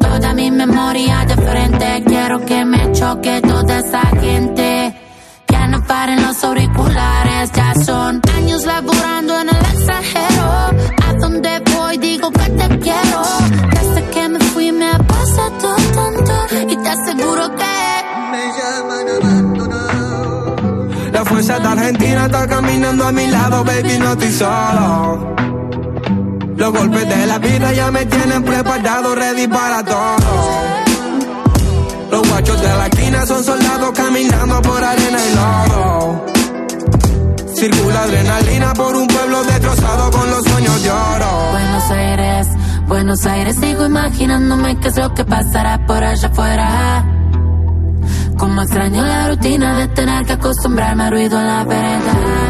Toda 0.00 0.32
mi 0.34 0.50
memoria 0.50 1.24
de 1.26 1.36
frente. 1.36 2.04
Quiero 2.06 2.44
que 2.44 2.64
me 2.64 2.92
choque 2.92 3.40
toda 3.42 3.78
esa 3.78 4.02
gente. 4.20 4.94
Que 5.46 5.58
no 5.68 5.82
paren 5.86 6.22
los 6.22 6.42
auriculares. 6.44 7.50
Ya 7.52 7.74
son 7.84 8.20
años 8.36 8.64
laborando 8.66 9.40
en 9.40 9.48
el 9.48 9.64
extranjero. 9.74 10.46
A 11.06 11.12
donde 11.20 11.50
voy 11.74 11.98
digo 11.98 12.30
que 12.30 12.48
te 12.60 12.68
quiero. 12.78 13.22
Desde 13.76 14.10
que 14.10 14.28
me 14.28 14.40
fui 14.50 14.72
me 14.72 14.88
ha 14.90 14.98
pasado 14.98 15.76
tanto. 15.94 16.34
Y 16.68 16.76
te 16.76 16.88
aseguro 16.88 17.56
que. 17.56 17.69
Fuerza 21.30 21.58
de 21.60 21.68
Argentina 21.68 22.26
está 22.26 22.46
caminando 22.46 23.06
a 23.06 23.12
mi 23.12 23.26
lado, 23.28 23.64
baby, 23.64 23.98
no 23.98 24.12
estoy 24.12 24.32
solo. 24.32 25.34
Los 26.56 26.72
golpes 26.72 27.08
de 27.08 27.26
la 27.26 27.38
vida 27.38 27.72
ya 27.72 27.90
me 27.90 28.04
tienen 28.04 28.42
preparado, 28.42 29.14
ready 29.14 29.46
para 29.46 29.82
todo. 29.84 30.32
Los 32.10 32.28
guachos 32.28 32.60
de 32.60 32.68
la 32.68 32.86
esquina 32.88 33.26
son 33.26 33.44
soldados 33.44 33.92
caminando 33.92 34.60
por 34.62 34.82
arena 34.82 35.18
y 35.28 35.34
lodo. 35.36 36.26
Circula 37.54 38.02
adrenalina 38.02 38.72
por 38.74 38.96
un 38.96 39.06
pueblo 39.06 39.44
destrozado 39.44 40.10
con 40.10 40.30
los 40.30 40.42
sueños 40.44 40.82
de. 40.82 40.90
Buenos 41.52 41.90
Aires, 41.90 42.46
Buenos 42.88 43.26
Aires, 43.26 43.56
sigo 43.60 43.86
imaginándome 43.86 44.78
qué 44.80 44.88
es 44.88 44.96
lo 44.96 45.14
que 45.14 45.24
pasará 45.24 45.86
por 45.86 46.02
allá 46.02 46.28
afuera. 46.28 47.04
Como 48.40 48.62
extraño 48.62 49.04
la 49.04 49.28
rutina 49.28 49.80
de 49.80 49.88
tener 49.88 50.24
que 50.24 50.32
acostumbrarme 50.32 51.02
al 51.04 51.10
ruido 51.12 51.38
en 51.38 51.46
la 51.46 51.62
vereda. 51.62 52.49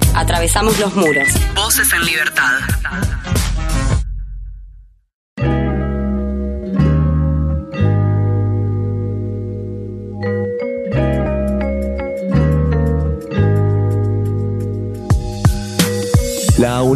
Atravesamos 0.15 0.77
los 0.79 0.95
muros. 0.95 1.27
Voces 1.55 1.91
en 1.93 2.05
libertad. 2.05 2.59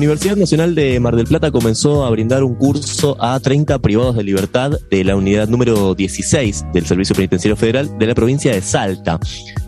Universidad 0.05 0.35
Nacional 0.37 0.75
de 0.75 0.99
Mar 0.99 1.15
del 1.15 1.25
Plata 1.25 1.49
comenzó 1.49 2.05
a 2.05 2.11
brindar 2.11 2.43
un 2.43 2.53
curso 2.53 3.17
a 3.19 3.39
30 3.39 3.79
privados 3.79 4.15
de 4.15 4.23
libertad 4.23 4.73
de 4.91 5.03
la 5.03 5.15
unidad 5.15 5.47
número 5.47 5.95
16 5.95 6.67
del 6.71 6.85
Servicio 6.85 7.15
Penitenciario 7.15 7.55
Federal 7.55 7.97
de 7.97 8.05
la 8.05 8.13
provincia 8.13 8.51
de 8.51 8.61
Salta. 8.61 9.19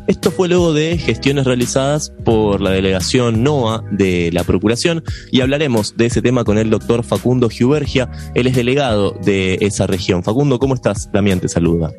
Esto 0.06 0.30
fue 0.30 0.48
luego 0.48 0.74
de 0.74 1.00
gestiones 1.00 1.46
realizadas 1.46 2.14
por 2.24 2.62
la 2.62 2.70
delegación 2.70 3.42
NOA 3.42 3.84
de 3.90 4.30
la 4.32 4.44
Procuración 4.44 5.04
y 5.32 5.42
hablaremos 5.42 5.98
de 5.98 6.06
ese 6.06 6.22
tema 6.22 6.44
con 6.44 6.60
el 6.60 6.70
doctor 6.70 7.04
Facundo 7.04 7.50
Giubergia. 7.50 8.08
Él 8.36 8.46
es 8.46 8.56
delegado 8.56 9.18
de 9.26 9.58
esa 9.62 9.88
región. 9.88 10.22
Facundo, 10.22 10.60
¿cómo 10.60 10.76
estás? 10.76 11.12
Damián 11.12 11.40
te 11.40 11.48
saluda. 11.48 11.92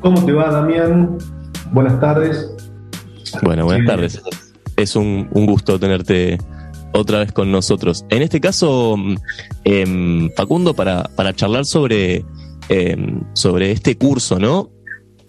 ¿Cómo 0.00 0.24
te 0.24 0.32
va, 0.32 0.50
Damián? 0.50 1.18
Buenas 1.70 2.00
tardes. 2.00 2.50
Bueno, 3.42 3.66
buenas 3.66 3.86
tardes. 3.86 4.22
Es 4.74 4.96
un, 4.96 5.28
un 5.32 5.44
gusto 5.44 5.78
tenerte 5.78 6.38
otra 6.94 7.18
vez 7.18 7.32
con 7.32 7.50
nosotros. 7.50 8.06
En 8.08 8.22
este 8.22 8.40
caso, 8.40 8.96
eh, 9.64 10.30
Facundo, 10.36 10.74
para, 10.74 11.04
para 11.16 11.34
charlar 11.34 11.64
sobre, 11.64 12.24
eh, 12.68 12.96
sobre 13.34 13.72
este 13.72 13.98
curso, 13.98 14.38
¿no? 14.38 14.70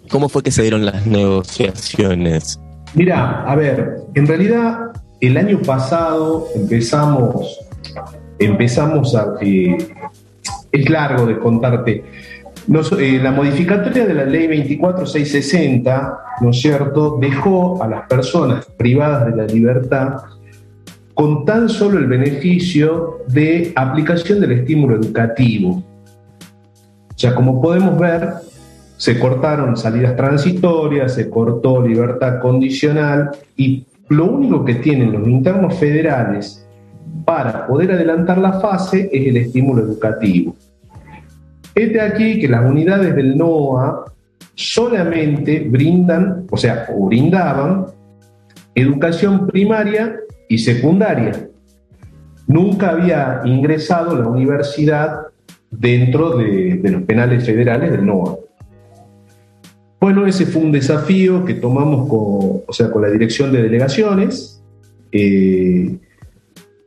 ¿Cómo 0.09 0.29
fue 0.29 0.43
que 0.43 0.51
se 0.51 0.61
dieron 0.61 0.85
las 0.85 1.05
negociaciones? 1.07 2.59
Mira, 2.93 3.43
a 3.43 3.55
ver, 3.55 3.97
en 4.13 4.27
realidad 4.27 4.91
el 5.19 5.37
año 5.37 5.59
pasado 5.61 6.47
empezamos, 6.55 7.59
empezamos 8.39 9.15
a... 9.15 9.33
Eh, 9.41 9.77
es 10.71 10.89
largo 10.89 11.25
de 11.25 11.39
contarte. 11.39 12.03
Eh, 12.67 13.19
la 13.21 13.31
modificatoria 13.31 14.05
de 14.05 14.13
la 14.13 14.25
ley 14.25 14.47
24660, 14.47 16.19
¿no 16.41 16.49
es 16.49 16.59
cierto?, 16.59 17.17
dejó 17.19 17.81
a 17.81 17.87
las 17.87 18.07
personas 18.07 18.65
privadas 18.77 19.27
de 19.27 19.35
la 19.35 19.45
libertad 19.45 20.15
con 21.15 21.45
tan 21.45 21.69
solo 21.69 21.97
el 21.97 22.07
beneficio 22.07 23.21
de 23.29 23.71
aplicación 23.75 24.41
del 24.41 24.51
estímulo 24.51 24.97
educativo. 24.97 25.81
O 27.09 27.17
sea, 27.17 27.33
como 27.33 27.61
podemos 27.61 27.97
ver, 27.97 28.33
se 28.97 29.17
cortaron 29.17 29.77
salidas 29.77 30.15
transitorias, 30.17 31.13
se 31.15 31.29
cortó 31.29 31.81
libertad 31.81 32.41
condicional 32.41 33.31
y 33.55 33.85
lo 34.09 34.25
único 34.25 34.65
que 34.65 34.75
tienen 34.75 35.13
los 35.13 35.25
internos 35.25 35.75
federales 35.75 36.67
para 37.23 37.65
poder 37.65 37.93
adelantar 37.93 38.37
la 38.37 38.59
fase 38.59 39.09
es 39.11 39.27
el 39.27 39.37
estímulo 39.37 39.83
educativo. 39.83 40.53
Este 41.73 42.01
aquí 42.01 42.39
que 42.39 42.49
las 42.49 42.69
unidades 42.69 43.15
del 43.15 43.37
NOA 43.37 44.05
solamente 44.53 45.65
brindan, 45.69 46.45
o 46.51 46.57
sea, 46.57 46.87
brindaban 46.93 47.85
educación 48.75 49.47
primaria 49.47 50.19
y 50.47 50.57
secundaria. 50.57 51.49
Nunca 52.47 52.91
había 52.91 53.41
ingresado 53.45 54.15
la 54.15 54.27
universidad 54.27 55.27
dentro 55.71 56.37
de, 56.37 56.79
los 56.83 57.03
penales 57.03 57.45
federales 57.45 57.91
del 57.91 58.05
NOA. 58.05 58.37
Bueno, 59.99 60.27
ese 60.27 60.45
fue 60.45 60.61
un 60.61 60.71
desafío 60.71 61.45
que 61.45 61.55
tomamos 61.55 62.07
con, 62.07 62.61
o 62.67 62.73
sea, 62.73 62.91
con 62.91 63.01
la 63.01 63.09
dirección 63.09 63.51
de 63.51 63.63
delegaciones. 63.63 64.63
Eh, 65.11 65.97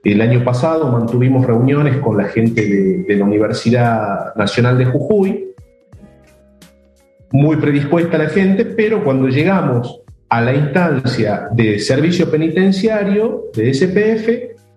el 0.05 0.21
año 0.21 0.45
pasado 0.45 0.91
mantuvimos 0.91 1.45
reuniones 1.45 1.97
con 1.99 2.17
la 2.17 2.25
gente 2.25 3.05
de, 3.07 3.17
la 3.17 3.25
Universidad 3.25 4.35
Nacional 4.37 4.79
de 4.79 4.87
Jujuy, 4.87 5.49
muy 7.33 7.57
predispuesta 7.57 8.17
la 8.17 8.29
gente, 8.29 8.65
pero 8.65 9.05
cuando 9.05 9.29
llegamos 9.29 10.01
a 10.29 10.41
la 10.41 10.55
instancia 10.55 11.49
de 11.53 11.79
servicio 11.79 12.31
penitenciario, 12.31 13.45
de 13.55 13.73
SPF, 13.73 14.29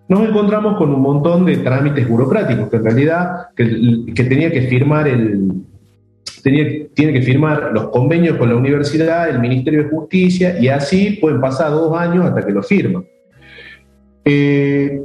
nos 0.08 0.28
encontramos 0.28 0.78
con 0.78 0.94
un 0.94 1.02
montón 1.02 1.46
de 1.46 1.58
trámites 1.58 2.08
burocráticos 2.08 2.70
que 2.70 2.78
en 2.78 2.84
realidad 2.84 3.48
que, 3.56 4.24
tenía 4.24 4.52
que 4.52 4.64
firmar 4.64 5.08
el 5.08 5.64
tenía, 6.44 6.88
tiene 6.94 7.14
que 7.14 7.22
firmar 7.22 7.72
los 7.74 7.90
convenios 7.90 8.38
con 8.38 8.50
la 8.50 8.56
universidad, 8.56 9.30
el 9.30 9.40
Ministerio 9.40 9.84
de 9.84 9.90
Justicia 9.90 10.60
y 10.60 10.68
así 10.68 11.18
pueden 11.22 11.40
pasar 11.40 11.72
dos 11.72 11.98
años 11.98 12.26
hasta 12.26 12.46
que 12.46 12.52
lo 12.52 12.64
firman. 12.64 13.06
Eh, 14.26 15.02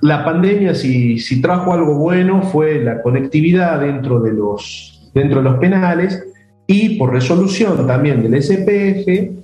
la 0.00 0.24
pandemia 0.24 0.74
si, 0.74 1.18
si 1.18 1.40
trajo 1.40 1.72
algo 1.72 1.94
bueno 1.94 2.42
fue 2.42 2.82
la 2.82 3.02
conectividad 3.02 3.80
dentro 3.80 4.20
de 4.20 4.32
los, 4.32 5.10
dentro 5.14 5.38
de 5.38 5.50
los 5.50 5.58
penales 5.58 6.24
y 6.66 6.98
por 6.98 7.12
resolución 7.12 7.86
también 7.86 8.22
del 8.22 8.42
SPF 8.42 9.37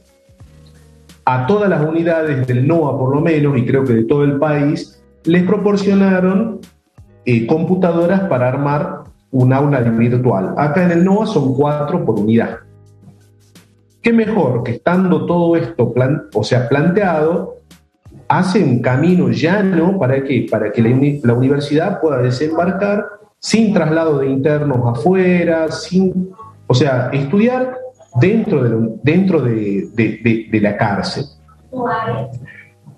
a 1.25 1.47
todas 1.47 1.69
las 1.69 1.83
unidades 1.83 2.47
del 2.47 2.67
NOA 2.67 2.99
por 2.99 3.15
lo 3.15 3.21
menos, 3.21 3.57
y 3.57 3.65
creo 3.65 3.85
que 3.85 3.95
de 3.95 4.05
todo 4.05 4.25
el 4.25 4.39
país, 4.39 5.03
les 5.25 5.43
proporcionaron 5.45 6.61
eh, 7.25 7.47
computadoras 7.47 8.21
para 8.23 8.49
armar 8.49 9.05
un 9.31 9.53
aula 9.53 9.81
virtual. 9.81 10.55
Acá 10.57 10.85
en 10.85 10.91
el 10.93 11.05
NOA 11.05 11.27
son 11.27 11.55
cuatro 11.55 12.05
por 12.05 12.21
unidad. 12.21 12.59
¿Qué 14.03 14.13
mejor 14.13 14.63
que 14.63 14.73
estando 14.73 15.25
todo 15.25 15.57
esto 15.57 15.95
o 16.35 16.45
sea, 16.45 16.69
planteado, 16.69 17.57
hace 18.29 18.63
un 18.63 18.81
camino 18.81 19.31
llano 19.31 19.99
para 19.99 20.23
que, 20.23 20.47
para 20.51 20.71
que 20.71 20.83
la, 21.23 21.33
universidad 21.33 22.01
pueda 22.01 22.19
desembarcar 22.19 23.07
sin 23.39 23.73
traslado 23.73 24.19
de 24.19 24.29
internos 24.29 24.79
afuera, 24.85 25.71
sin, 25.71 26.31
o 26.67 26.75
sea, 26.75 27.11
estudiar 27.13 27.79
dentro 28.21 28.63
de, 28.63 28.99
dentro 29.03 29.41
de, 29.41 30.61
la 30.61 30.77
cárcel. 30.77 31.25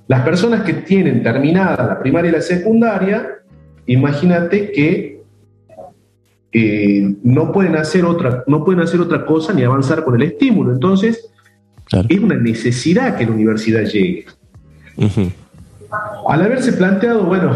Las 0.07 0.23
personas 0.23 0.63
que 0.63 0.75
tienen 0.75 1.23
terminada 1.23 1.87
la 1.87 1.99
primaria 1.99 2.31
y 2.31 2.35
la 2.35 2.41
secundaria, 2.41 3.27
imagínate 3.87 4.71
que 4.71 5.23
eh, 6.53 7.15
no, 7.23 7.53
pueden 7.53 7.77
hacer 7.77 8.05
otra, 8.05 8.45
no 8.47 8.65
pueden 8.65 8.81
hacer 8.81 9.01
otra 9.01 9.27
cosa 9.27 9.53
ni 9.53 9.63
avanzar 9.63 10.05
con 10.05 10.15
el 10.15 10.23
estímulo. 10.23 10.73
Entonces, 10.73 11.31
es 12.09 12.21
una 12.21 12.37
necesidad 12.37 13.17
que 13.17 13.27
la 13.27 13.33
universidad 13.33 13.83
llegue. 13.83 14.27
Al 16.29 16.43
haberse 16.43 16.73
planteado, 16.73 17.25
bueno, 17.25 17.53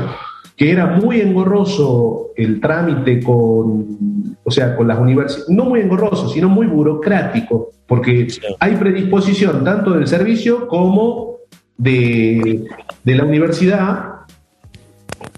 que 0.61 0.71
era 0.71 0.85
muy 0.89 1.23
engorroso 1.23 2.33
el 2.37 2.61
trámite 2.61 3.23
con, 3.23 4.37
o 4.45 4.51
sea, 4.51 4.77
con 4.77 4.89
las 4.89 4.99
universidades, 4.99 5.49
no 5.49 5.65
muy 5.65 5.81
engorroso, 5.81 6.29
sino 6.29 6.51
muy 6.51 6.67
burocrático, 6.67 7.71
porque 7.87 8.29
hay 8.59 8.77
predisposición 8.77 9.65
tanto 9.65 9.93
del 9.93 10.07
servicio 10.07 10.69
como 10.69 11.37
de, 11.79 12.67
la 13.05 13.25
universidad, 13.25 14.17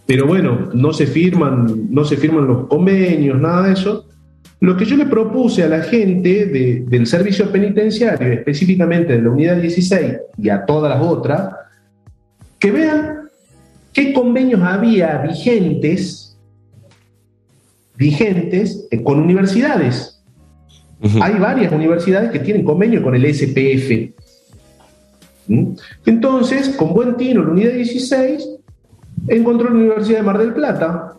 pero 0.06 0.26
bueno, 0.26 0.70
no 0.74 0.92
se 0.92 1.06
firman, 1.06 1.86
no 1.88 2.04
se 2.04 2.16
firman 2.16 2.48
los 2.48 2.66
convenios, 2.66 3.40
nada 3.40 3.68
de 3.68 3.74
eso. 3.74 4.06
Lo 4.58 4.76
que 4.76 4.84
yo 4.84 4.96
le 4.96 5.06
propuse 5.06 5.62
a 5.62 5.68
la 5.68 5.82
gente 5.82 6.46
del 6.46 7.06
servicio 7.06 7.48
penitenciario, 7.52 8.26
específicamente 8.26 9.12
de 9.12 9.22
la 9.22 9.30
unidad 9.30 9.58
16 9.58 10.16
y 10.38 10.48
a 10.48 10.66
todas 10.66 10.98
las 10.98 11.06
otras, 11.06 11.54
que 12.58 12.72
vean 12.72 13.21
qué 13.92 14.12
convenios 14.12 14.60
había 14.62 15.18
vigentes, 15.18 16.38
vigentes 17.96 18.86
eh, 18.90 19.02
con 19.02 19.20
universidades. 19.20 20.22
Hay 21.20 21.34
varias 21.34 21.72
universidades 21.72 22.30
que 22.30 22.38
tienen 22.38 22.64
convenio 22.64 23.02
con 23.02 23.14
el 23.16 23.34
SPF. 23.34 24.14
¿Mm? 25.48 25.72
Entonces, 26.06 26.68
con 26.76 26.94
buen 26.94 27.16
tino, 27.16 27.42
la 27.42 27.50
unidad 27.50 27.72
16 27.72 28.48
encontró 29.28 29.68
la 29.68 29.76
Universidad 29.76 30.18
de 30.18 30.22
Mar 30.24 30.38
del 30.38 30.54
Plata. 30.54 31.14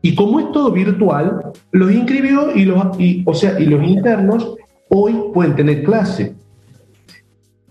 Y 0.00 0.14
como 0.14 0.40
es 0.40 0.52
todo 0.52 0.70
virtual, 0.70 1.52
los 1.70 1.92
inscribió 1.92 2.54
y 2.54 2.64
los, 2.64 2.82
o 3.24 3.34
sea, 3.34 3.58
y 3.60 3.66
los 3.66 3.82
internos 3.86 4.56
hoy 4.88 5.14
pueden 5.32 5.56
tener 5.56 5.82
clase. 5.82 6.34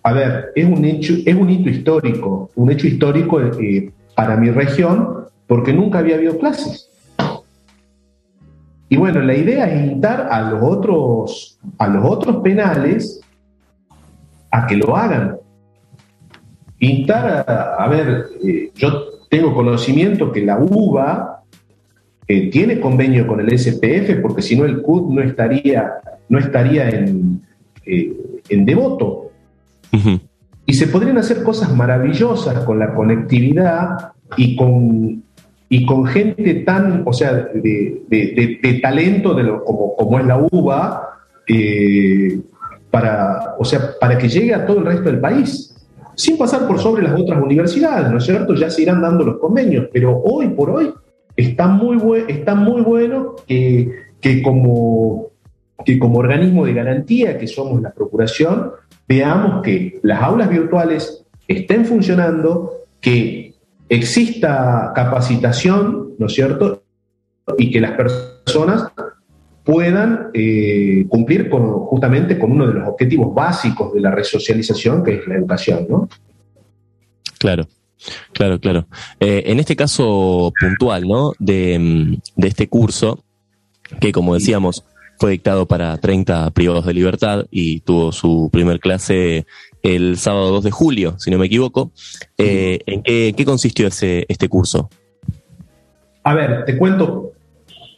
A 0.04 0.14
ver, 0.14 0.52
es 0.56 0.66
un 0.66 0.84
hecho, 0.84 1.14
es 1.26 1.36
un 1.36 1.50
hito 1.50 1.70
histórico, 1.70 2.50
un 2.56 2.72
hecho 2.72 2.88
histórico 2.88 3.40
eh, 3.40 3.92
para 4.16 4.38
mi 4.38 4.50
región 4.50 5.26
porque 5.48 5.74
nunca 5.74 6.00
había 6.00 6.16
habido 6.16 6.38
clases. 6.38 6.90
Y 8.90 8.98
bueno, 8.98 9.22
la 9.22 9.36
idea 9.36 9.66
es 9.66 9.82
invitar 9.84 10.28
a 10.30 10.52
los 10.52 10.62
otros, 10.62 11.60
a 11.80 11.88
los 11.88 12.06
otros 12.06 12.38
penales 12.44 13.22
a 14.52 14.68
que 14.68 14.78
lo 14.78 14.96
hagan. 14.96 15.38
Instar 16.80 17.46
a, 17.48 17.88
ver, 17.88 18.28
eh, 18.44 18.72
yo 18.76 19.04
tengo 19.30 19.54
conocimiento 19.56 20.32
que 20.32 20.46
la 20.46 20.60
UBA 20.60 21.44
eh, 22.28 22.50
tiene 22.52 22.80
convenio 22.80 23.26
con 23.26 23.40
el 23.40 23.58
SPF, 23.58 24.22
porque 24.22 24.42
si 24.42 24.56
no 24.56 24.66
el 24.66 24.82
CUT 24.82 25.12
no 25.12 25.22
estaría, 25.22 25.94
no 26.30 26.38
estaría 26.38 26.90
en, 26.90 27.42
eh, 27.86 28.14
en 28.50 28.66
devoto. 28.66 29.32
Y 30.66 30.74
se 30.74 30.88
podrían 30.88 31.18
hacer 31.18 31.44
cosas 31.44 31.76
maravillosas 31.76 32.64
con 32.64 32.80
la 32.80 32.94
conectividad 32.94 34.14
y 34.38 34.56
con, 34.56 35.24
y 35.70 35.86
con 35.86 36.06
gente 36.06 36.54
tan, 36.66 37.04
o 37.06 37.14
sea, 37.14 37.34
de, 37.34 38.80
talento 38.82 39.34
de 39.34 39.44
lo, 39.44 39.64
como, 39.64 39.96
como 39.96 40.20
es 40.20 40.26
la 40.26 40.38
UBA, 40.38 41.10
eh, 41.48 42.40
para, 42.90 43.56
o 43.58 43.66
sea, 43.66 43.92
para 44.00 44.18
que 44.18 44.30
llegue 44.30 44.54
a 44.54 44.66
todo 44.66 44.80
el 44.80 44.86
resto 44.86 45.10
del 45.10 45.20
país, 45.20 45.76
sin 46.16 46.38
pasar 46.38 46.68
por 46.68 46.80
sobre 46.80 47.04
las 47.04 47.20
otras 47.20 47.42
universidades, 47.42 48.10
¿no 48.12 48.20
es 48.20 48.26
cierto? 48.26 48.54
Ya 48.54 48.70
se 48.70 48.84
irán 48.84 49.02
dando 49.02 49.26
los 49.26 49.40
convenios, 49.40 49.88
pero 49.92 50.22
hoy 50.24 50.50
por 50.50 50.70
hoy 50.70 50.94
está 51.36 51.68
muy, 51.68 52.24
está 52.28 52.56
muy 52.56 52.82
bueno 52.82 53.36
que, 53.48 53.92
que, 54.22 54.42
como, 54.44 55.33
que 55.86 56.00
como 56.00 56.20
organismo 56.20 56.66
de 56.66 56.74
garantía 56.74 57.38
que 57.38 57.48
somos 57.48 57.82
la 57.82 57.92
Procuración, 57.92 58.72
veamos 59.08 59.62
que 59.64 60.00
las 60.04 60.22
aulas 60.22 60.50
virtuales 60.50 61.26
estén 61.48 61.86
funcionando, 61.86 62.86
que 63.02 63.54
exista 63.90 64.92
capacitación, 64.96 66.14
¿no 66.18 66.28
es 66.28 66.34
cierto? 66.34 66.84
Y 67.58 67.72
que 67.72 67.82
las 67.82 67.92
personas 67.92 68.92
puedan 69.64 70.30
eh, 70.34 71.06
cumplir 71.08 71.50
con, 71.50 71.86
justamente 71.86 72.38
con 72.38 72.52
uno 72.52 72.68
de 72.68 72.74
los 72.74 72.88
objetivos 72.88 73.34
básicos 73.34 73.94
de 73.94 74.02
la 74.02 74.12
resocialización, 74.12 75.04
que 75.04 75.16
es 75.16 75.28
la 75.28 75.36
educación, 75.36 75.88
¿no? 75.90 76.10
Claro. 77.40 77.68
Claro, 78.34 78.60
claro. 78.60 78.86
Eh, 79.20 79.44
en 79.46 79.60
este 79.60 79.78
caso 79.78 80.52
puntual, 80.60 81.08
¿no? 81.08 81.32
De, 81.40 81.80
mm, 81.80 82.16
de 82.36 82.48
este 82.48 82.68
curso, 82.68 83.24
que 84.02 84.12
como 84.12 84.34
decíamos, 84.34 84.84
fue 85.24 85.32
dictado 85.32 85.66
para 85.66 85.96
30 85.96 86.52
privados 86.52 86.86
de 86.86 86.94
libertad 86.94 87.46
y 87.50 87.80
tuvo 87.80 88.12
su 88.12 88.50
primer 88.52 88.82
clase 88.82 89.46
el 89.82 90.18
sábado 90.18 90.50
2 90.50 90.66
de 90.66 90.72
julio, 90.72 91.16
si 91.18 91.32
no 91.32 91.38
me 91.38 91.46
equivoco. 91.46 91.94
Eh, 92.38 92.80
¿En 92.86 93.04
qué, 93.34 93.46
consistió 93.46 93.88
ese, 93.88 94.26
este 94.28 94.50
curso? 94.50 94.90
A 96.26 96.34
ver, 96.34 96.66
te 96.66 96.78
cuento, 96.78 97.32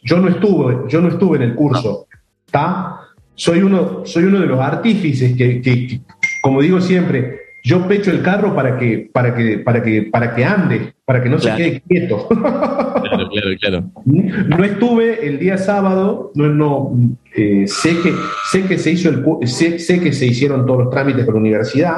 yo 0.04 0.18
no 0.18 0.28
estuve, 0.28 0.88
yo 0.88 1.00
no 1.00 1.08
estuve 1.08 1.38
en 1.38 1.42
el 1.42 1.56
curso, 1.56 2.06
¿está? 2.46 3.00
Soy 3.34 3.58
uno, 3.58 4.02
soy 4.06 4.22
uno 4.22 4.38
de 4.38 4.46
los 4.46 4.60
artífices 4.60 5.36
que 5.36 6.00
como 6.42 6.62
digo 6.62 6.80
siempre, 6.80 7.40
yo 7.66 7.88
pecho 7.88 8.12
el 8.12 8.22
carro 8.22 8.54
para 8.54 8.78
que, 8.78 9.10
para 9.12 9.34
que, 9.34 9.58
para 9.58 9.82
que, 9.82 10.02
para 10.02 10.36
que 10.36 10.44
ande, 10.44 10.94
para 11.04 11.20
que 11.20 11.28
no 11.28 11.40
se 11.40 11.52
quede 11.56 11.80
quieto. 11.80 12.28
Claro, 12.28 13.02
claro, 13.28 13.50
claro. 13.60 13.90
No 14.04 14.64
estuve 14.64 15.26
el 15.26 15.40
día 15.40 15.58
sábado, 15.58 16.30
no, 16.36 16.48
no 16.48 16.92
eh, 17.34 17.64
sé 17.66 18.00
que 18.02 18.12
sé 18.52 18.66
que 18.68 18.78
se 18.78 18.92
hizo 18.92 19.08
el 19.08 19.48
sé, 19.48 20.00
que 20.00 20.12
se 20.12 20.26
hicieron 20.26 20.64
todos 20.64 20.84
los 20.84 20.90
trámites 20.90 21.24
por 21.24 21.34
la 21.34 21.40
universidad. 21.40 21.96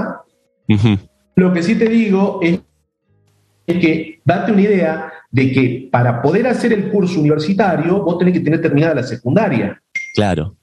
Lo 1.36 1.52
que 1.52 1.62
sí 1.62 1.74
te 1.74 1.90
digo 1.90 2.40
es, 2.42 2.60
que 3.66 4.22
date 4.24 4.52
una 4.52 4.62
idea 4.62 5.12
de 5.30 5.52
que 5.52 5.88
para 5.92 6.22
poder 6.22 6.46
hacer 6.46 6.72
el 6.72 6.88
curso 6.88 7.20
universitario 7.20 8.02
vos 8.02 8.16
tenés 8.16 8.32
que 8.32 8.40
tener 8.40 8.62
terminada 8.62 8.94
la 8.94 9.02
secundaria. 9.02 9.78
Claro. 10.14 10.56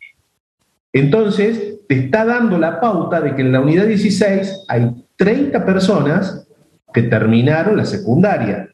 Entonces, 0.95 1.81
te 1.89 2.05
está 2.05 2.23
dando 2.23 2.57
la 2.57 2.79
pauta 2.79 3.19
de 3.19 3.35
que 3.35 3.41
en 3.41 3.51
la 3.51 3.59
unidad 3.59 3.85
16 3.85 4.63
hay 4.69 4.91
30 5.17 5.65
personas 5.65 6.47
que 6.93 7.03
terminaron 7.03 7.75
la 7.75 7.83
secundaria. 7.83 8.69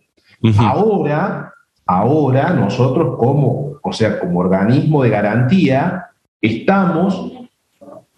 Ahora, 0.60 1.52
ahora 1.84 2.52
nosotros 2.52 3.18
como, 3.18 3.80
o 3.82 3.92
sea, 3.92 4.20
como 4.20 4.40
organismo 4.40 5.02
de 5.02 5.10
garantía, 5.10 6.10
estamos 6.40 7.34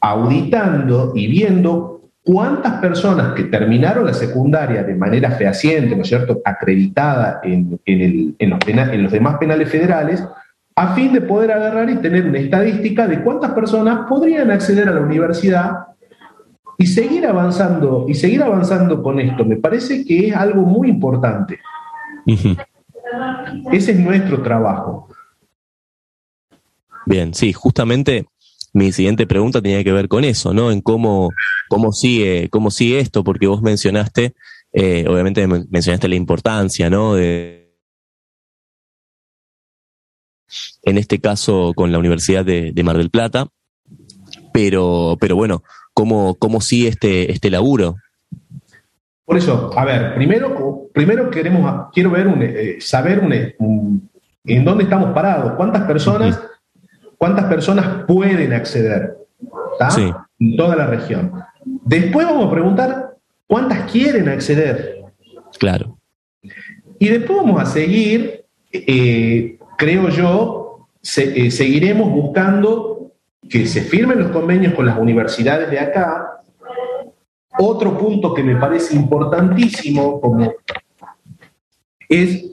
auditando 0.02 1.14
y 1.16 1.28
viendo 1.28 2.02
cuántas 2.26 2.82
personas 2.82 3.34
que 3.36 3.46
terminaron 3.46 4.06
la 4.06 4.14
secundaria 4.14 4.84
de 4.84 4.96
manera 4.96 5.32
fehaciente, 5.32 5.96
¿no 5.96 6.02
es 6.02 6.10
cierto?, 6.10 6.42
acreditada 6.44 7.40
en, 7.42 7.80
en, 7.86 8.50
los, 8.50 8.60
en 8.68 9.04
los 9.04 9.12
demás 9.14 9.38
penales 9.38 9.70
federales, 9.70 10.22
a 10.76 10.96
fin 10.96 11.14
de 11.14 11.22
poder 11.22 11.52
agarrar 11.52 11.90
y 11.90 11.98
tener 11.98 12.26
una 12.26 12.40
estadística 12.40 13.08
de 13.08 13.22
cuántas 13.24 13.52
personas 13.52 14.08
podrían 14.08 14.50
acceder 14.52 14.90
a 14.90 14.94
la 14.94 15.02
universidad 15.02 15.72
y 16.78 16.88
seguir 16.88 17.28
avanzando 17.28 18.06
y 18.08 18.16
seguir 18.16 18.42
avanzando 18.42 19.02
con 19.04 19.20
esto. 19.20 19.46
Me 19.46 19.58
parece 19.58 20.04
que 20.04 20.28
es 20.28 20.36
algo 20.36 20.64
muy 20.64 20.90
importante. 20.90 21.60
Ese 23.72 23.92
es 23.92 24.00
nuestro 24.00 24.42
trabajo. 24.42 25.10
Bien, 27.06 27.34
sí, 27.34 27.54
justamente 27.54 28.26
mi 28.74 28.92
siguiente 28.92 29.28
pregunta 29.28 29.62
tenía 29.62 29.84
que 29.84 29.92
ver 29.92 30.08
con 30.08 30.24
eso, 30.24 30.54
¿no? 30.54 30.72
En 30.72 30.82
cómo, 30.82 31.30
cómo 31.70 31.92
sigue, 31.92 32.50
cómo 32.50 32.72
sigue 32.72 33.00
esto, 33.00 33.24
porque 33.24 33.46
vos 33.46 33.62
mencionaste, 33.62 34.34
eh, 34.72 35.06
obviamente 35.08 35.46
mencionaste 35.46 36.08
la 36.08 36.16
importancia, 36.16 36.90
¿no? 36.90 37.14
De, 37.14 37.63
en 40.84 40.98
este 40.98 41.20
caso 41.20 41.74
con 41.76 41.92
la 41.92 42.00
Universidad 42.00 42.46
de, 42.46 42.74
Mar 42.84 42.98
del 42.98 43.10
Plata. 43.10 43.48
Pero, 44.54 45.18
pero 45.20 45.36
bueno, 45.36 45.64
¿cómo, 45.94 46.36
cómo 46.36 46.62
sigue 46.62 46.90
este, 46.90 47.32
este 47.32 47.50
laburo? 47.50 47.96
Por 49.26 49.38
eso, 49.38 49.72
a 49.76 49.86
ver, 49.86 50.16
primero, 50.16 50.90
primero 50.94 51.30
queremos, 51.30 51.88
quiero 51.94 52.12
ver 52.12 52.28
eh, 52.42 52.78
saber 52.80 53.24
en 54.46 54.66
dónde 54.66 54.84
estamos 54.84 55.14
parados, 55.14 55.54
cuántas 55.54 55.84
personas, 55.84 56.40
cuántas 57.18 57.46
personas 57.46 58.04
pueden 58.06 58.54
acceder 58.54 59.18
en 60.40 60.56
toda 60.56 60.76
la 60.76 60.88
región. 60.88 61.32
Después 61.86 62.28
vamos 62.28 62.48
a 62.48 62.52
preguntar 62.52 63.16
cuántas 63.48 63.92
quieren 63.92 64.28
acceder. 64.30 65.02
Claro. 65.58 65.98
Y 67.00 67.10
después 67.10 67.38
vamos 67.38 67.62
a 67.62 67.66
seguir, 67.66 68.46
eh, 68.72 69.58
creo 69.78 70.10
yo, 70.10 70.88
eh, 71.18 71.52
seguiremos 71.52 72.12
buscando 72.12 73.12
que 73.50 73.66
se 73.68 73.82
firmen 73.82 74.20
los 74.20 74.32
convenios 74.32 74.74
con 74.74 74.86
las 74.86 74.98
universidades 74.98 75.70
de 75.70 75.80
acá. 75.80 76.42
Otro 77.58 77.98
punto 77.98 78.34
que 78.34 78.44
me 78.44 78.56
parece 78.56 78.96
importantísimo 78.96 80.20
como 80.20 80.54
es 82.10 82.52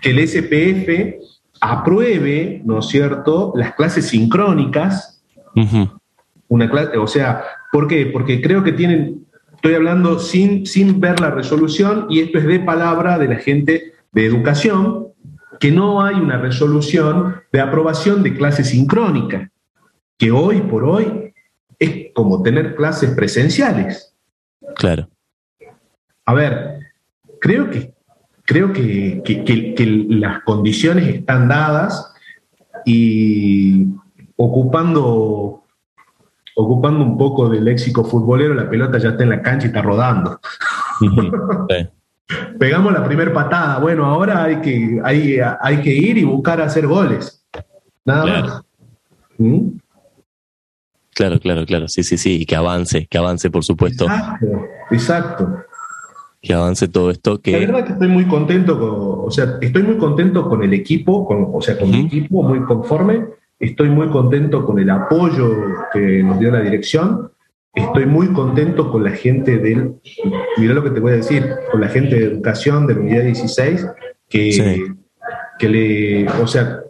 que 0.00 0.10
el 0.10 0.28
SPF 0.28 1.24
apruebe, 1.60 2.60
¿no 2.64 2.80
es 2.80 2.86
cierto?, 2.86 3.52
las 3.56 3.74
clases 3.74 4.08
sincrónicas. 4.08 5.22
Una 6.48 6.68
clase, 6.68 6.98
o 6.98 7.06
sea, 7.06 7.44
¿por 7.72 7.88
qué? 7.88 8.06
Porque 8.06 8.42
creo 8.42 8.62
que 8.62 8.72
tienen, 8.72 9.24
estoy 9.54 9.74
hablando 9.74 10.18
sin, 10.18 10.66
sin 10.66 11.00
ver 11.00 11.20
la 11.20 11.30
resolución 11.30 12.06
y 12.10 12.20
esto 12.20 12.38
es 12.38 12.44
de 12.44 12.60
palabra 12.60 13.18
de 13.18 13.28
la 13.28 13.36
gente 13.36 13.94
de 14.12 14.26
educación, 14.26 15.03
que 15.64 15.70
no 15.70 16.02
hay 16.02 16.16
una 16.16 16.36
resolución 16.36 17.36
de 17.50 17.58
aprobación 17.58 18.22
de 18.22 18.34
clases 18.34 18.68
sincrónicas, 18.68 19.48
que 20.18 20.30
hoy 20.30 20.60
por 20.60 20.84
hoy 20.84 21.32
es 21.78 22.12
como 22.14 22.42
tener 22.42 22.76
clases 22.76 23.12
presenciales. 23.12 24.14
Claro. 24.76 25.08
A 26.26 26.34
ver, 26.34 26.80
creo 27.40 27.70
que, 27.70 27.94
creo 28.44 28.74
que, 28.74 30.06
las 30.10 30.42
condiciones 30.42 31.08
están 31.08 31.48
dadas 31.48 32.12
y 32.84 33.86
ocupando, 34.36 35.64
ocupando 36.56 37.06
un 37.06 37.16
poco 37.16 37.48
del 37.48 37.64
léxico 37.64 38.04
futbolero, 38.04 38.52
la 38.52 38.68
pelota 38.68 38.98
ya 38.98 39.08
está 39.08 39.22
en 39.22 39.30
la 39.30 39.40
cancha 39.40 39.64
y 39.64 39.68
está 39.68 39.80
rodando. 39.80 40.38
Pegamos 42.58 42.92
la 42.92 43.04
primera 43.04 43.32
patada. 43.32 43.78
Bueno, 43.80 44.06
ahora 44.06 44.44
hay 44.44 44.60
que, 44.60 45.00
hay, 45.04 45.38
hay 45.60 45.80
que 45.82 45.92
ir 45.92 46.18
y 46.18 46.24
buscar 46.24 46.60
hacer 46.60 46.86
goles. 46.86 47.44
Nada 48.04 48.22
claro. 48.22 48.46
más. 48.46 48.62
¿Mm? 49.38 49.68
Claro, 51.14 51.38
claro, 51.38 51.64
claro. 51.66 51.88
Sí, 51.88 52.02
sí, 52.02 52.16
sí. 52.16 52.42
Y 52.42 52.46
que 52.46 52.56
avance, 52.56 53.06
que 53.06 53.18
avance, 53.18 53.50
por 53.50 53.64
supuesto. 53.64 54.04
Exacto, 54.04 54.46
exacto. 54.90 55.64
Que 56.40 56.54
avance 56.54 56.88
todo 56.88 57.10
esto. 57.10 57.40
Que... 57.40 57.52
La 57.52 57.58
verdad 57.58 57.78
es 57.80 57.86
que 57.86 57.92
estoy 57.92 58.08
muy 58.08 58.26
contento 58.26 58.78
con, 58.78 59.28
o 59.28 59.30
sea, 59.30 59.58
estoy 59.60 59.82
muy 59.82 59.96
contento 59.96 60.48
con 60.48 60.62
el 60.62 60.74
equipo, 60.74 61.26
con, 61.26 61.50
o 61.52 61.60
sea, 61.60 61.78
con 61.78 61.90
mi 61.90 62.00
equipo, 62.00 62.42
muy 62.42 62.62
conforme. 62.64 63.26
Estoy 63.58 63.88
muy 63.88 64.08
contento 64.08 64.64
con 64.64 64.78
el 64.78 64.90
apoyo 64.90 65.48
que 65.92 66.22
nos 66.22 66.38
dio 66.38 66.50
la 66.50 66.60
dirección 66.60 67.30
estoy 67.74 68.06
muy 68.06 68.28
contento 68.28 68.90
con 68.90 69.04
la 69.04 69.10
gente 69.10 69.58
del, 69.58 69.94
mira 70.56 70.74
lo 70.74 70.84
que 70.84 70.90
te 70.90 71.00
voy 71.00 71.12
a 71.12 71.16
decir, 71.16 71.44
con 71.70 71.80
la 71.80 71.88
gente 71.88 72.16
de 72.16 72.26
educación 72.26 72.86
de 72.86 72.94
la 72.94 73.00
unidad 73.00 73.24
16, 73.24 73.86
que, 74.28 74.94
que 75.58 75.68
le, 75.68 76.28
o 76.28 76.46
sea, 76.46 76.80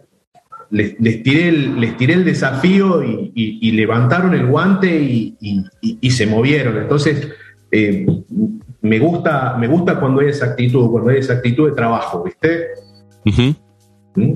les, 0.69 0.97
tiré, 1.23 1.49
el, 1.49 1.79
les 1.79 1.97
tiré 1.97 2.13
el 2.13 2.25
desafío 2.25 3.03
y, 3.03 3.71
levantaron 3.71 4.33
el 4.33 4.45
guante 4.45 4.87
y, 5.41 6.11
se 6.11 6.27
movieron. 6.27 6.77
Entonces, 6.77 7.29
eh, 7.71 8.05
me, 8.81 8.99
gusta, 8.99 9.55
me 9.57 9.67
gusta 9.67 9.99
cuando 9.99 10.21
hay 10.21 10.29
esa 10.29 10.47
actitud, 10.47 10.89
cuando 10.91 11.11
hay 11.11 11.19
esa 11.19 11.33
actitud 11.33 11.69
de 11.69 11.75
trabajo, 11.75 12.23
¿viste? 12.23 12.67
¿Mm? 13.25 14.33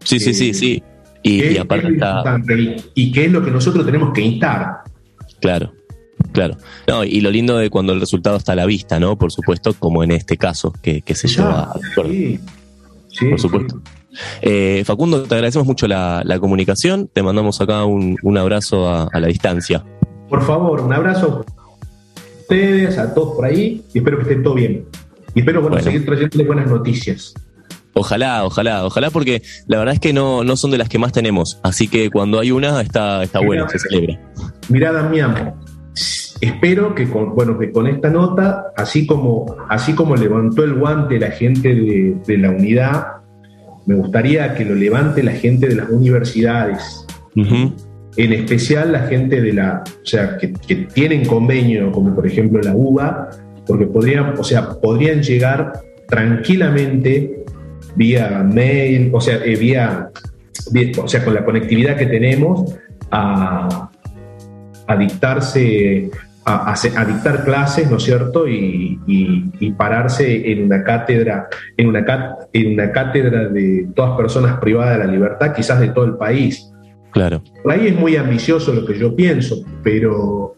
Sí, 0.00 0.18
sí, 0.18 0.34
sí, 0.34 0.54
sí. 0.54 0.82
Y, 1.22 1.56
aparte 1.56 1.96
y, 2.94 3.12
qué 3.12 3.26
es 3.26 3.32
lo 3.32 3.44
que 3.44 3.50
nosotros 3.50 3.86
tenemos 3.86 4.12
que 4.12 4.22
instar. 4.22 4.82
Claro. 5.40 5.72
Claro. 6.32 6.56
No, 6.88 7.04
y 7.04 7.20
lo 7.20 7.30
lindo 7.30 7.56
de 7.58 7.70
cuando 7.70 7.92
el 7.92 8.00
resultado 8.00 8.36
está 8.36 8.52
a 8.52 8.56
la 8.56 8.66
vista, 8.66 8.98
¿no? 8.98 9.16
Por 9.16 9.30
supuesto, 9.32 9.74
como 9.74 10.02
en 10.02 10.12
este 10.12 10.36
caso, 10.36 10.72
que, 10.82 11.02
se 11.14 11.28
lleva 11.28 11.64
a 11.64 11.78
sí, 12.06 12.40
sí, 13.08 13.28
Por 13.28 13.40
supuesto. 13.40 13.80
Eh, 14.40 14.82
Facundo, 14.84 15.22
te 15.22 15.34
agradecemos 15.34 15.66
mucho 15.66 15.86
la, 15.86 16.24
comunicación. 16.40 17.08
Te 17.12 17.22
mandamos 17.22 17.60
acá 17.60 17.84
un, 17.84 18.38
abrazo 18.38 18.88
a, 18.88 19.08
la 19.20 19.26
distancia. 19.26 19.84
Por 20.28 20.42
favor, 20.42 20.80
un 20.80 20.92
abrazo 20.92 21.44
a 21.56 22.40
ustedes, 22.40 22.98
a 22.98 23.12
todos 23.14 23.36
por 23.36 23.44
ahí, 23.44 23.84
y 23.92 23.98
espero 23.98 24.16
que 24.16 24.22
estén 24.22 24.42
todo 24.42 24.54
bien. 24.54 24.86
Y 25.34 25.40
espero 25.40 25.62
bueno, 25.62 25.80
seguir 25.80 26.04
trayéndoles 26.04 26.46
buenas 26.46 26.68
noticias. 26.68 27.34
Ojalá, 27.94 28.44
ojalá, 28.44 28.86
ojalá, 28.86 29.10
porque 29.10 29.42
la 29.66 29.78
verdad 29.78 29.94
es 29.94 30.00
que 30.00 30.14
no, 30.14 30.44
no 30.44 30.56
son 30.56 30.70
de 30.70 30.78
las 30.78 30.88
que 30.88 30.98
más 30.98 31.12
tenemos. 31.12 31.58
Así 31.62 31.88
que 31.88 32.10
cuando 32.10 32.40
hay 32.40 32.50
una, 32.50 32.80
está, 32.80 33.22
está 33.22 33.40
bueno, 33.40 33.68
se 33.68 33.78
celebra. 33.78 34.18
Mirá, 34.68 34.92
Damián, 34.92 35.54
espero 36.42 36.94
que 36.94 37.08
con, 37.08 37.34
bueno, 37.36 37.56
que 37.56 37.70
con 37.70 37.86
esta 37.86 38.10
nota, 38.10 38.72
así 38.76 39.06
como, 39.06 39.56
así 39.68 39.94
como 39.94 40.16
levantó 40.16 40.64
el 40.64 40.74
guante 40.74 41.18
la 41.20 41.30
gente 41.30 41.72
de, 41.72 42.38
la 42.38 42.50
unidad, 42.50 43.06
me 43.86 43.94
gustaría 43.94 44.54
que 44.54 44.64
lo 44.64 44.74
levante 44.74 45.22
la 45.22 45.32
gente 45.32 45.68
de 45.68 45.76
las 45.76 45.88
universidades. 45.88 47.06
En 47.34 48.32
especial 48.32 48.92
la 48.92 49.06
gente 49.06 49.40
de 49.40 49.52
la, 49.52 49.84
o 49.86 50.06
sea, 50.06 50.36
que, 50.36 50.52
que, 50.52 50.74
tienen 50.92 51.24
convenio, 51.24 51.92
como 51.92 52.14
por 52.14 52.26
ejemplo 52.26 52.60
la 52.60 52.74
UBA, 52.74 53.30
porque 53.64 53.86
podrían, 53.86 54.34
o 54.36 54.44
sea, 54.44 54.68
podrían 54.80 55.22
llegar 55.22 55.72
tranquilamente 56.08 57.44
vía 57.94 58.42
mail, 58.42 59.10
o 59.14 59.20
sea, 59.20 59.36
eh, 59.44 59.56
vía, 59.56 60.10
o 61.00 61.08
sea, 61.08 61.24
con 61.24 61.34
la 61.34 61.44
conectividad 61.44 61.96
que 61.96 62.06
tenemos 62.06 62.74
a, 63.12 63.90
a 64.88 64.96
dictarse, 64.96 66.10
a, 66.56 66.72
a, 66.72 67.04
dictar 67.04 67.44
clases, 67.44 67.90
¿no 67.90 67.96
es 67.96 68.02
cierto? 68.02 68.46
Y, 68.48 68.98
pararse 69.76 70.52
en 70.52 70.64
una 70.64 70.84
cátedra, 70.84 71.48
en 71.76 71.88
una, 71.88 72.04
en 72.52 72.72
una 72.74 72.92
cátedra 72.92 73.48
de 73.48 73.88
todas 73.94 74.16
personas 74.16 74.58
privadas 74.58 74.98
de 74.98 75.04
la 75.06 75.10
libertad, 75.10 75.52
quizás 75.54 75.80
de 75.80 75.88
todo 75.88 76.04
el 76.04 76.16
país. 76.16 76.70
Claro. 77.10 77.42
Por 77.62 77.72
ahí 77.72 77.88
es 77.88 77.96
muy 77.96 78.16
ambicioso 78.16 78.72
lo 78.72 78.84
que 78.84 78.98
yo 78.98 79.14
pienso, 79.14 79.56
pero, 79.82 80.56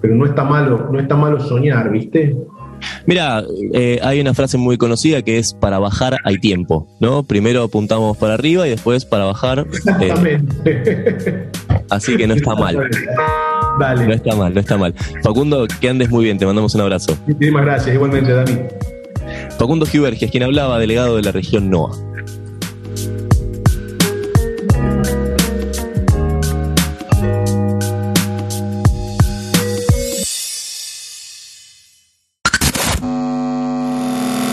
pero 0.00 0.14
no 0.14 0.26
está 0.26 0.44
malo, 0.44 0.88
no 0.90 0.98
está 0.98 1.16
malo 1.16 1.40
soñar, 1.40 1.90
¿viste? 1.90 2.36
Mira, 3.06 3.42
eh, 3.72 3.98
hay 4.02 4.20
una 4.20 4.34
frase 4.34 4.58
muy 4.58 4.76
conocida 4.76 5.22
que 5.22 5.38
es 5.38 5.54
para 5.54 5.78
bajar 5.78 6.16
hay 6.24 6.38
tiempo, 6.38 6.86
¿no? 7.00 7.22
Primero 7.22 7.64
apuntamos 7.64 8.16
para 8.16 8.34
arriba 8.34 8.66
y 8.66 8.70
después 8.70 9.04
para 9.04 9.24
bajar. 9.24 9.66
Eh, 10.00 11.48
así 11.90 12.16
que 12.16 12.26
no 12.26 12.34
está 12.34 12.54
mal. 12.54 12.90
No 13.78 14.12
está 14.12 14.34
mal, 14.34 14.54
no 14.54 14.60
está 14.60 14.76
mal. 14.76 14.94
Facundo, 15.22 15.66
que 15.80 15.88
andes 15.88 16.10
muy 16.10 16.24
bien, 16.24 16.38
te 16.38 16.46
mandamos 16.46 16.74
un 16.74 16.80
abrazo. 16.80 17.16
Muchísimas 17.26 17.64
gracias, 17.64 17.94
igualmente, 17.94 18.32
David. 18.32 18.58
Facundo 19.58 19.86
Huberges, 19.92 20.30
quien 20.30 20.42
hablaba, 20.42 20.78
delegado 20.78 21.16
de 21.16 21.22
la 21.22 21.32
región 21.32 21.70
NOA. 21.70 21.92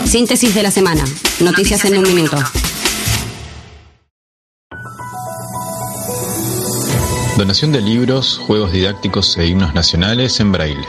Síntesis 0.04 0.54
de 0.54 0.62
la 0.62 0.70
semana. 0.70 1.04
Noticias 1.40 1.84
en 1.84 1.98
un 1.98 2.14
minuto. 2.14 2.38
Donación 7.36 7.70
de 7.70 7.82
libros, 7.82 8.38
juegos 8.38 8.72
didácticos 8.72 9.36
e 9.36 9.46
himnos 9.46 9.74
nacionales 9.74 10.40
en 10.40 10.52
braille. 10.52 10.86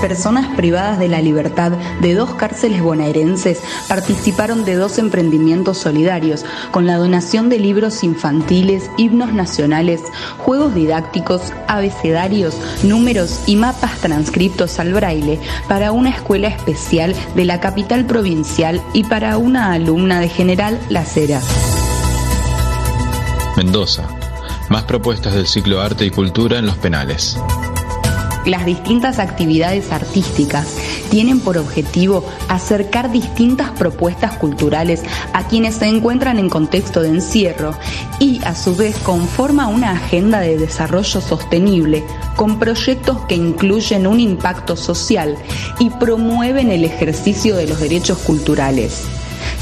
Personas 0.00 0.48
privadas 0.56 0.98
de 0.98 1.06
la 1.06 1.22
libertad 1.22 1.70
de 2.00 2.14
dos 2.14 2.34
cárceles 2.34 2.82
bonaerenses 2.82 3.60
participaron 3.88 4.64
de 4.64 4.74
dos 4.74 4.98
emprendimientos 4.98 5.78
solidarios 5.78 6.44
con 6.72 6.84
la 6.84 6.96
donación 6.96 7.48
de 7.48 7.60
libros 7.60 8.02
infantiles, 8.02 8.90
himnos 8.96 9.32
nacionales, 9.32 10.02
juegos 10.38 10.74
didácticos, 10.74 11.52
abecedarios, 11.68 12.56
números 12.82 13.42
y 13.46 13.54
mapas 13.54 13.98
transcriptos 13.98 14.80
al 14.80 14.92
braille 14.92 15.38
para 15.68 15.92
una 15.92 16.10
escuela 16.10 16.48
especial 16.48 17.14
de 17.36 17.44
la 17.44 17.60
capital 17.60 18.04
provincial 18.04 18.82
y 18.94 19.04
para 19.04 19.38
una 19.38 19.72
alumna 19.74 20.18
de 20.18 20.28
General 20.28 20.80
Las 20.88 21.16
Heras. 21.16 21.44
Mendoza 23.56 24.17
más 24.68 24.84
propuestas 24.84 25.34
del 25.34 25.46
ciclo 25.46 25.80
Arte 25.80 26.04
y 26.06 26.10
Cultura 26.10 26.58
en 26.58 26.66
los 26.66 26.76
penales. 26.76 27.38
Las 28.46 28.64
distintas 28.64 29.18
actividades 29.18 29.92
artísticas 29.92 30.76
tienen 31.10 31.40
por 31.40 31.58
objetivo 31.58 32.24
acercar 32.48 33.10
distintas 33.10 33.70
propuestas 33.72 34.38
culturales 34.38 35.02
a 35.34 35.46
quienes 35.46 35.74
se 35.74 35.86
encuentran 35.86 36.38
en 36.38 36.48
contexto 36.48 37.02
de 37.02 37.08
encierro 37.08 37.74
y 38.18 38.42
a 38.44 38.54
su 38.54 38.74
vez 38.74 38.96
conforma 38.98 39.68
una 39.68 39.90
agenda 39.90 40.40
de 40.40 40.56
desarrollo 40.56 41.20
sostenible 41.20 42.04
con 42.36 42.58
proyectos 42.58 43.18
que 43.26 43.34
incluyen 43.34 44.06
un 44.06 44.18
impacto 44.18 44.76
social 44.76 45.36
y 45.78 45.90
promueven 45.90 46.70
el 46.70 46.84
ejercicio 46.84 47.54
de 47.56 47.66
los 47.66 47.80
derechos 47.80 48.18
culturales 48.18 49.04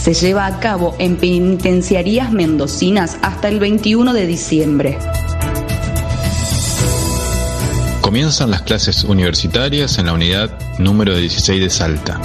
se 0.00 0.14
lleva 0.14 0.46
a 0.46 0.60
cabo 0.60 0.94
en 0.98 1.16
penitenciarías 1.16 2.32
mendocinas 2.32 3.18
hasta 3.22 3.48
el 3.48 3.58
21 3.58 4.12
de 4.12 4.26
diciembre. 4.26 4.98
Comienzan 8.00 8.50
las 8.50 8.62
clases 8.62 9.04
universitarias 9.04 9.98
en 9.98 10.06
la 10.06 10.12
unidad 10.12 10.50
número 10.78 11.16
16 11.16 11.60
de 11.60 11.70
Salta. 11.70 12.20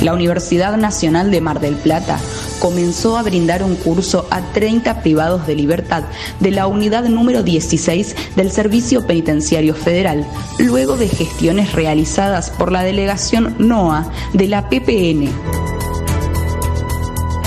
La 0.00 0.14
Universidad 0.14 0.76
Nacional 0.78 1.30
de 1.30 1.40
Mar 1.40 1.60
del 1.60 1.74
Plata 1.76 2.18
comenzó 2.58 3.16
a 3.16 3.22
brindar 3.22 3.62
un 3.62 3.76
curso 3.76 4.26
a 4.30 4.40
30 4.52 5.02
privados 5.02 5.46
de 5.46 5.54
libertad 5.54 6.04
de 6.40 6.52
la 6.52 6.66
unidad 6.66 7.04
número 7.04 7.42
16 7.42 8.16
del 8.34 8.50
Servicio 8.50 9.06
Penitenciario 9.06 9.74
Federal, 9.74 10.26
luego 10.58 10.96
de 10.96 11.08
gestiones 11.08 11.72
realizadas 11.72 12.50
por 12.50 12.72
la 12.72 12.82
delegación 12.82 13.54
NOA 13.58 14.10
de 14.32 14.48
la 14.48 14.68
PPN 14.68 15.28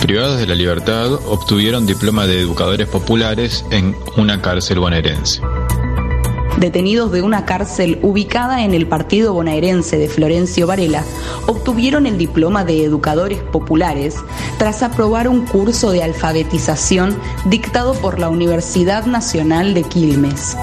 privados 0.06 0.38
de 0.38 0.46
la 0.46 0.54
libertad 0.54 1.14
obtuvieron 1.14 1.88
diploma 1.88 2.28
de 2.28 2.40
educadores 2.40 2.88
populares 2.88 3.66
en 3.72 3.96
una 4.18 4.40
cárcel 4.40 4.78
bonaerense. 4.78 5.42
Detenidos 6.60 7.12
de 7.12 7.24
una 7.24 7.44
cárcel 7.46 7.98
ubicada 8.04 8.64
en 8.64 8.76
el 8.76 8.86
partido 8.86 9.34
bonaerense 9.34 9.98
de 9.98 10.08
Florencio 10.08 10.68
Varela, 10.68 11.04
obtuvieron 11.48 12.06
el 12.06 12.20
diploma 12.20 12.64
de 12.64 12.84
educadores 12.84 13.42
populares 13.42 14.18
tras 14.60 14.84
aprobar 14.84 15.28
un 15.28 15.48
curso 15.48 15.90
de 15.90 16.04
alfabetización 16.04 17.20
dictado 17.46 17.96
por 17.96 18.20
la 18.20 18.30
Universidad 18.30 19.08
Nacional 19.08 19.74
de 19.74 19.82
Quilmes. 19.82 20.56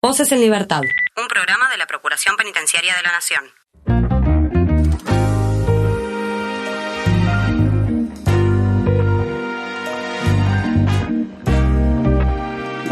Voces 0.00 0.32
en 0.32 0.40
Libertad, 0.40 0.80
un 0.80 1.28
programa 1.28 1.63
de 1.74 1.78
la 1.78 1.86
Procuración 1.88 2.36
Penitenciaria 2.36 2.94
de 2.94 3.02
la 3.02 3.10
Nación. 3.10 3.52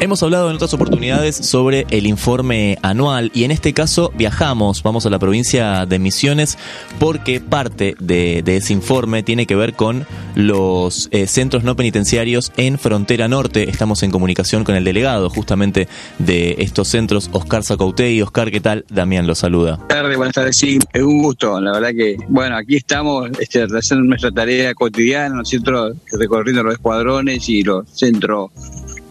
Hemos 0.03 0.21
hablado 0.25 0.51
en 0.51 0.57
otras 0.57 0.75
oportunidades 0.75 1.37
sobre 1.37 1.87
el 1.91 2.09
informe 2.09 2.77
anual 2.83 3.31
y 3.35 3.45
en 3.45 3.53
este 3.53 3.73
caso 3.73 4.13
viajamos, 4.17 4.83
vamos 4.83 5.07
a 5.07 5.11
la 5.11 5.21
provincia 5.21 5.87
de 5.87 6.01
Misiones 6.01 6.59
porque 6.99 7.41
parte 7.41 7.95
de, 8.01 8.43
ese 8.45 8.73
informe 8.73 9.23
tiene 9.23 9.47
que 9.47 9.55
ver 9.55 9.75
con 9.75 10.05
los 10.35 11.09
eh, 11.13 11.29
centros 11.29 11.63
no 11.63 11.77
penitenciarios 11.77 12.51
en 12.57 12.81
Frontera 12.81 13.29
Norte. 13.29 13.71
Estamos 13.71 14.03
en 14.03 14.11
comunicación 14.11 14.65
con 14.65 14.75
el 14.75 14.83
delegado 14.83 15.31
justamente 15.31 15.87
de 16.19 16.57
estos 16.59 16.89
centros, 16.89 17.31
Oscar 17.31 17.63
y 17.99 18.23
Oscar, 18.23 18.51
¿qué 18.51 18.61
tal? 18.61 18.85
Damián 18.89 19.29
lo 19.29 19.37
saluda. 19.37 19.77
Buenas 19.77 19.89
tardes, 19.89 20.17
buenas 20.17 20.35
tardes, 20.35 20.57
sí, 20.57 20.81
es 20.93 21.03
un 21.03 21.23
gusto. 21.23 21.61
La 21.61 21.75
verdad 21.75 21.91
que, 21.97 22.17
bueno, 22.29 22.57
aquí 22.57 22.75
estamos 22.75 23.31
este, 23.39 23.63
haciendo 23.63 24.05
nuestra 24.05 24.33
tarea 24.33 24.75
cotidiana, 24.75 25.37
los 25.37 25.49
centros 25.49 25.97
recorriendo 26.11 26.65
los 26.65 26.75
escuadrones 26.75 27.49
y 27.49 27.63
los 27.63 27.89
centros 27.89 28.51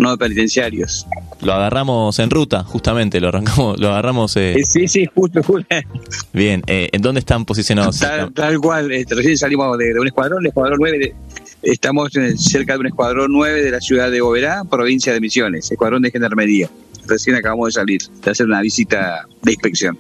no 0.02 0.18
penitenciarios. 0.18 0.81
Lo 1.42 1.54
agarramos 1.54 2.18
en 2.20 2.30
ruta, 2.30 2.64
justamente, 2.64 3.20
lo 3.20 3.30
arrancamos, 3.30 3.80
lo 3.80 3.90
agarramos. 3.90 4.36
Eh... 4.38 4.62
Sí, 4.64 4.88
sí, 4.88 5.06
justo, 5.14 5.42
justo. 5.44 5.68
Bien, 6.34 6.64
eh, 6.68 6.90
¿en 6.92 7.02
dónde 7.02 7.20
están 7.20 7.46
posicionados? 7.46 8.00
Tal, 8.34 8.60
cual, 8.60 8.92
este, 8.92 9.16
recién 9.16 9.38
salimos 9.38 9.78
de, 9.78 10.00
un 10.00 10.08
escuadrón, 10.08 10.42
el 10.42 10.48
escuadrón 10.48 10.78
9, 10.80 11.16
estamos 11.64 12.12
cerca 12.38 12.74
de 12.74 12.80
un 12.80 12.88
escuadrón 12.88 13.32
9 13.32 13.64
de 13.64 13.72
la 13.72 13.82
ciudad 13.82 14.12
de 14.12 14.22
Oberá, 14.22 14.64
provincia 14.64 15.14
de 15.14 15.20
Misiones, 15.20 15.72
escuadrón 15.72 16.02
de 16.02 16.12
gendarmería. 16.12 16.70
Recién 17.08 17.36
acabamos 17.36 17.68
de 17.68 17.72
salir, 17.72 18.02
de 18.24 18.32
hacer 18.32 18.46
una 18.46 18.62
visita 18.62 19.26
de 19.42 19.52
inspección. 19.52 19.98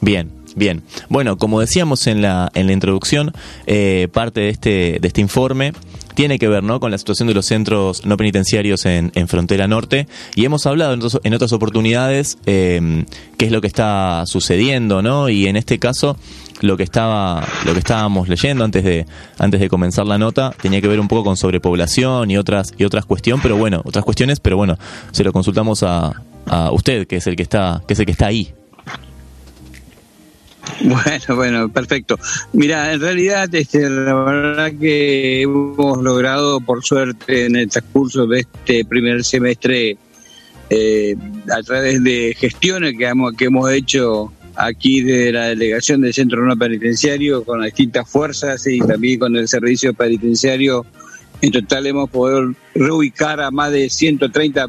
Bien, 0.00 0.30
Bien, 0.54 0.82
bueno, 1.08 1.38
como 1.38 1.60
decíamos 1.60 2.06
en 2.06 2.22
la, 2.22 2.50
en 2.54 2.66
la 2.66 2.72
introducción, 2.72 3.32
eh, 3.66 4.08
parte 4.12 4.40
de 4.40 4.48
este, 4.50 4.98
de 5.00 5.08
este 5.08 5.20
informe 5.20 5.72
tiene 6.14 6.38
que 6.38 6.48
ver 6.48 6.62
¿no? 6.62 6.80
con 6.80 6.90
la 6.90 6.98
situación 6.98 7.28
de 7.28 7.34
los 7.34 7.46
centros 7.46 8.04
no 8.06 8.16
penitenciarios 8.16 8.84
en, 8.86 9.12
en 9.14 9.28
Frontera 9.28 9.66
Norte 9.66 10.06
y 10.34 10.44
hemos 10.44 10.66
hablado 10.66 10.94
en, 10.94 11.00
en 11.22 11.34
otras 11.34 11.52
oportunidades 11.52 12.38
eh, 12.46 13.04
qué 13.36 13.46
es 13.46 13.52
lo 13.52 13.60
que 13.60 13.66
está 13.66 14.24
sucediendo, 14.26 15.02
¿no? 15.02 15.28
Y 15.28 15.46
en 15.46 15.56
este 15.56 15.78
caso 15.78 16.16
lo 16.60 16.76
que 16.76 16.84
estaba 16.84 17.44
lo 17.66 17.72
que 17.72 17.80
estábamos 17.80 18.28
leyendo 18.28 18.64
antes 18.64 18.84
de 18.84 19.06
antes 19.38 19.60
de 19.60 19.68
comenzar 19.68 20.06
la 20.06 20.16
nota 20.16 20.54
tenía 20.60 20.80
que 20.80 20.86
ver 20.86 21.00
un 21.00 21.08
poco 21.08 21.24
con 21.24 21.36
sobrepoblación 21.36 22.30
y 22.30 22.36
otras 22.36 22.72
y 22.78 22.84
otras 22.84 23.04
cuestiones 23.04 23.42
pero 23.42 23.56
bueno 23.56 23.82
otras 23.84 24.04
cuestiones 24.04 24.38
pero 24.38 24.56
bueno 24.56 24.78
se 25.10 25.24
lo 25.24 25.32
consultamos 25.32 25.82
a, 25.82 26.22
a 26.46 26.70
usted 26.70 27.08
que 27.08 27.16
es 27.16 27.26
el 27.26 27.34
que 27.34 27.42
está 27.42 27.82
que 27.88 27.94
es 27.94 27.98
el 28.00 28.06
que 28.06 28.12
está 28.12 28.26
ahí 28.26 28.54
bueno, 30.80 31.36
bueno, 31.36 31.68
perfecto. 31.68 32.18
Mira, 32.52 32.92
en 32.92 33.00
realidad, 33.00 33.54
este, 33.54 33.88
la 33.88 34.14
verdad 34.14 34.72
que 34.78 35.42
hemos 35.42 36.02
logrado, 36.02 36.60
por 36.60 36.84
suerte, 36.84 37.46
en 37.46 37.56
el 37.56 37.68
transcurso 37.68 38.26
de 38.26 38.40
este 38.40 38.84
primer 38.84 39.24
semestre, 39.24 39.96
eh, 40.70 41.16
a 41.50 41.62
través 41.62 42.02
de 42.02 42.34
gestiones 42.38 42.96
que 42.96 43.06
hemos, 43.06 43.34
que 43.34 43.46
hemos 43.46 43.70
hecho 43.70 44.32
aquí 44.56 45.02
de 45.02 45.32
la 45.32 45.48
delegación 45.48 46.00
del 46.00 46.12
Centro 46.12 46.44
No 46.44 46.56
Penitenciario 46.56 47.44
con 47.44 47.60
las 47.60 47.66
distintas 47.66 48.08
fuerzas 48.08 48.66
y 48.66 48.80
también 48.80 49.18
con 49.18 49.36
el 49.36 49.48
servicio 49.48 49.94
penitenciario. 49.94 50.86
En 51.40 51.50
total 51.50 51.86
hemos 51.88 52.08
podido 52.08 52.54
reubicar 52.72 53.40
a 53.40 53.50
más 53.50 53.72
de 53.72 53.90
130, 53.90 54.68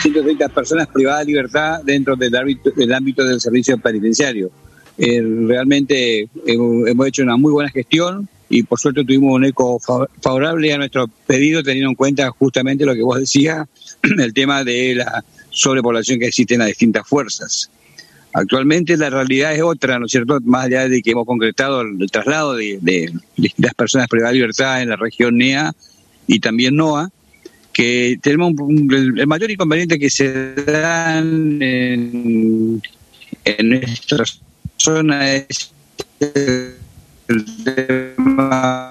130 0.00 0.48
personas 0.50 0.86
privadas 0.86 1.20
de 1.20 1.26
libertad 1.26 1.80
dentro 1.82 2.14
del 2.14 2.30
del, 2.76 2.92
ámbito 2.92 3.24
del 3.24 3.40
servicio 3.40 3.76
penitenciario. 3.78 4.50
Eh, 4.98 5.22
realmente 5.46 6.28
hemos, 6.46 6.86
hemos 6.86 7.06
hecho 7.06 7.22
una 7.22 7.36
muy 7.36 7.52
buena 7.52 7.70
gestión 7.70 8.28
y 8.48 8.62
por 8.62 8.78
suerte 8.78 9.04
tuvimos 9.04 9.34
un 9.34 9.44
eco 9.44 9.80
favorable 10.20 10.72
a 10.72 10.78
nuestro 10.78 11.08
pedido 11.26 11.62
teniendo 11.62 11.90
en 11.90 11.96
cuenta 11.96 12.30
justamente 12.30 12.84
lo 12.84 12.94
que 12.94 13.02
vos 13.02 13.18
decías, 13.18 13.66
el 14.02 14.32
tema 14.32 14.62
de 14.64 14.94
la 14.96 15.24
sobrepoblación 15.50 16.18
que 16.18 16.26
existe 16.26 16.54
en 16.54 16.60
las 16.60 16.68
distintas 16.68 17.06
fuerzas. 17.08 17.70
Actualmente 18.32 18.96
la 18.96 19.10
realidad 19.10 19.54
es 19.54 19.62
otra, 19.62 19.98
¿no 19.98 20.06
es 20.06 20.12
cierto? 20.12 20.38
Más 20.44 20.66
allá 20.66 20.88
de 20.88 21.02
que 21.02 21.12
hemos 21.12 21.24
concretado 21.24 21.82
el 21.82 22.10
traslado 22.10 22.54
de, 22.54 22.78
de 22.82 23.12
distintas 23.36 23.74
personas 23.74 24.08
privadas 24.08 24.32
de 24.32 24.38
libertad 24.38 24.82
en 24.82 24.88
la 24.88 24.96
región 24.96 25.38
NEA 25.38 25.72
y 26.26 26.40
también 26.40 26.74
NOA, 26.74 27.10
que 27.72 28.18
tenemos 28.20 28.54
el, 28.90 29.26
mayor 29.26 29.50
inconveniente 29.50 29.98
que 29.98 30.10
se 30.10 30.54
dan 30.54 31.62
en, 31.62 32.82
en 33.44 33.68
nuestra 33.68 34.24
zona 34.84 35.32
es 35.32 35.72
el 36.20 36.74
tema 37.64 38.90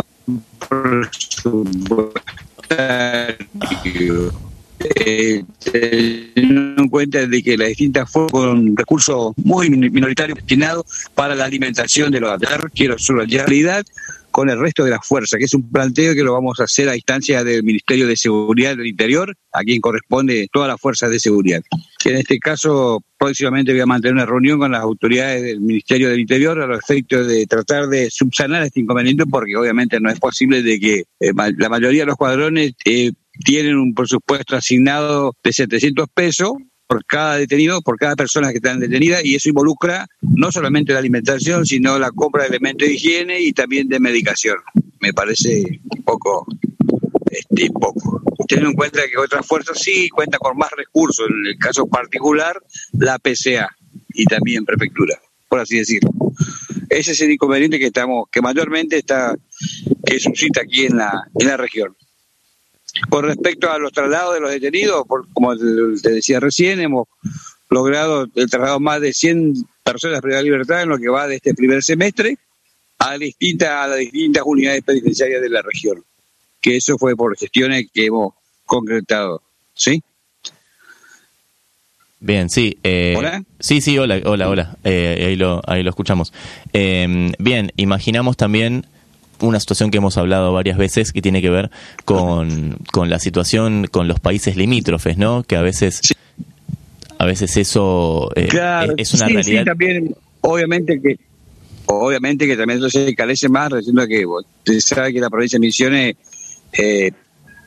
eh, 4.95 5.43
teniendo 5.63 6.82
en 6.82 6.89
cuenta 6.89 7.27
de 7.27 7.43
que 7.43 7.56
las 7.56 7.67
distintas 7.67 8.10
fueron 8.10 8.32
con 8.32 8.75
recursos 8.75 9.34
muy 9.38 9.69
minoritarios 9.69 10.38
destinados 10.38 10.86
para 11.13 11.36
la 11.36 11.45
alimentación 11.45 12.12
de 12.12 12.21
los 12.21 12.32
quiero 12.73 12.97
subrayar 12.97 13.47
realidad 13.47 13.86
con 14.34 14.50
el 14.50 14.60
resto 14.60 14.84
de 14.84 14.89
las 14.89 15.06
fuerzas, 15.06 15.38
que 15.38 15.46
es 15.46 15.54
un 15.54 15.72
planteo 15.72 16.15
que 16.15 16.24
lo 16.24 16.34
vamos 16.34 16.60
a 16.60 16.63
hacer 16.63 16.89
a 16.89 16.96
instancia 16.96 17.43
del 17.43 17.63
Ministerio 17.63 18.08
de 18.08 18.17
Seguridad 18.17 18.76
del 18.76 18.88
Interior, 18.88 19.36
a 19.54 19.62
quien 19.62 19.80
corresponde 19.80 20.50
todas 20.52 20.67
las 20.67 20.82
fuerzas 20.82 21.12
de 21.12 21.19
seguridad. 21.19 21.62
En 22.04 22.17
este 22.17 22.39
caso, 22.39 23.04
próximamente 23.15 23.72
voy 23.72 23.82
a 23.82 23.86
mantener 23.86 24.15
una 24.15 24.26
reunión 24.26 24.58
con 24.58 24.72
las 24.72 24.82
autoridades 24.82 25.43
del 25.43 25.62
Ministerio 25.62 26.10
del 26.10 26.19
Interior 26.19 26.60
a 26.60 26.65
los 26.65 26.80
efectos 26.80 27.28
de 27.28 27.46
tratar 27.46 27.88
de 27.88 28.10
subsanar 28.10 28.63
este 28.63 28.80
inconveniente, 28.80 29.28
porque 29.28 29.56
obviamente 29.56 30.00
no 30.00 30.10
es 30.10 30.19
posible 30.19 30.63
de 30.63 30.80
que 30.80 31.04
eh, 31.19 31.32
la 31.58 31.69
mayoría 31.69 32.02
de 32.02 32.08
los 32.08 32.17
cuadrones 32.17 32.74
eh, 32.86 33.12
tienen 33.46 33.78
un 33.78 33.93
presupuesto 33.93 34.56
asignado 34.56 35.36
de 35.43 35.54
700 35.54 36.08
pesos 36.12 36.54
por 36.88 37.06
cada 37.06 37.38
detenido, 37.38 37.82
por 37.82 37.98
cada 37.98 38.15
persona 38.15 38.52
que 38.52 38.58
está 38.58 38.76
detenida, 38.76 39.19
y 39.24 39.36
eso 39.36 39.50
involucra 39.50 40.08
no 40.22 40.52
solamente 40.52 40.93
la 40.93 41.00
alimentación, 41.00 41.65
sino 41.65 41.98
la 41.98 42.12
compra 42.12 42.43
de 42.43 42.50
elementos 42.50 42.88
de 42.88 42.93
higiene 42.93 43.41
y 43.41 43.54
también 43.54 43.88
de 43.88 44.00
medicación. 44.00 44.58
Me 45.00 45.13
parece 45.13 45.80
un 45.96 46.04
poco, 46.04 46.46
este, 47.32 47.69
poco. 47.72 48.22
Teniendo 48.48 48.72
en 48.72 48.76
cuenta 48.76 49.02
que 49.12 49.17
otras 49.17 49.46
fuerzas 49.46 49.78
sí 49.80 50.10
cuentan 50.10 50.39
con 50.39 50.58
más 50.58 50.72
recursos, 50.72 51.28
en 51.30 51.48
el 51.48 51.58
caso 51.58 51.88
particular, 51.88 52.62
la 52.93 53.17
PCA 53.19 53.69
y 54.13 54.26
también 54.26 54.65
prefectura, 54.65 55.19
por 55.48 55.60
así 55.60 55.78
decirlo. 55.78 56.12
Ese 56.89 57.12
es 57.13 57.22
el 57.22 57.32
inconveniente 57.32 57.80
que 57.80 57.88
estamos, 57.88 58.26
que 58.32 58.41
mayormente 58.41 58.98
está, 58.98 59.36
que 60.06 60.19
suscita 60.19 60.62
aquí 60.62 60.86
en 60.86 60.98
la, 60.98 61.28
en 61.39 61.48
la 61.48 61.58
región. 61.58 61.96
Con 63.10 63.25
respecto 63.25 63.71
a 63.71 63.79
los 63.79 63.91
traslados 63.91 64.36
de 64.36 64.39
los 64.39 64.51
detenidos, 64.51 65.06
por, 65.08 65.27
como 65.34 65.56
te 65.58 66.12
decía 66.12 66.39
recién, 66.39 66.79
hemos 66.79 67.08
logrado 67.69 68.27
el 68.36 68.49
traslado 68.49 68.79
más 68.79 69.01
de 69.01 69.13
100 69.13 69.53
personas 69.84 70.21
privadas 70.21 70.43
de 70.43 70.49
libertad 70.49 70.84
en 70.84 70.89
lo 70.89 70.97
que 70.97 71.10
va 71.10 71.27
de 71.27 71.36
este 71.36 71.53
primer 71.53 71.84
semestre 71.84 72.38
a, 72.99 73.17
distintas, 73.17 73.69
a 73.69 73.88
las 73.88 73.97
distintas 73.97 74.43
unidades 74.45 74.84
penitenciarias 74.84 75.41
de 75.41 75.49
la 75.49 75.62
región. 75.62 76.03
Que 76.62 76.77
eso 76.77 76.97
fue 76.97 77.15
por 77.15 77.38
gestiones 77.38 77.88
que 77.91 78.06
hemos 78.06 78.34
concretado. 78.65 79.41
¿Sí? 79.73 80.01
Bien, 82.19 82.49
sí. 82.49 82.77
Eh, 82.84 83.15
¿Hola? 83.17 83.43
Sí, 83.60 83.82
sí, 83.82 83.97
hola, 83.97 84.21
hola, 84.23 84.49
hola. 84.49 84.77
Eh, 84.84 85.25
ahí, 85.27 85.36
lo, 85.36 85.62
ahí 85.65 85.84
lo 85.84 85.89
escuchamos. 85.89 86.32
Eh, 86.71 87.32
bien, 87.39 87.73
imaginamos 87.75 88.38
también 88.38 88.86
una 89.39 89.60
situación 89.60 89.91
que 89.91 89.98
hemos 89.98 90.17
hablado 90.17 90.54
varias 90.54 90.78
veces 90.78 91.12
que 91.12 91.22
tiene 91.22 91.41
que 91.41 91.50
ver 91.50 91.72
con, 92.06 92.78
con 92.91 93.10
la 93.10 93.19
situación 93.19 93.88
con 93.91 94.08
los 94.08 94.19
países 94.19 94.56
limítrofes, 94.56 95.17
¿no? 95.17 95.43
Que 95.43 95.56
a 95.56 95.62
veces, 95.62 96.00
sí. 96.02 96.13
a 97.17 97.26
veces 97.26 97.58
eso 97.58 98.30
eh, 98.36 98.48
claro, 98.48 98.93
es 98.98 99.13
una 99.13 99.28
sí, 99.28 99.34
realidad. 99.34 99.62
Sí, 99.62 99.65
también, 99.65 100.15
obviamente 100.41 101.02
que, 101.02 101.19
obviamente 101.86 102.48
que 102.48 102.56
también 102.56 102.80
eso 102.80 102.89
se 102.89 103.13
carece 103.15 103.50
más, 103.50 103.72
diciendo 103.74 104.08
que 104.08 104.26
usted 104.26 104.80
sabe 104.80 105.13
que 105.13 105.19
la 105.19 105.30
provincia 105.30 105.58
de 105.58 105.65
Misiones 105.65 106.15
eh, 106.74 107.12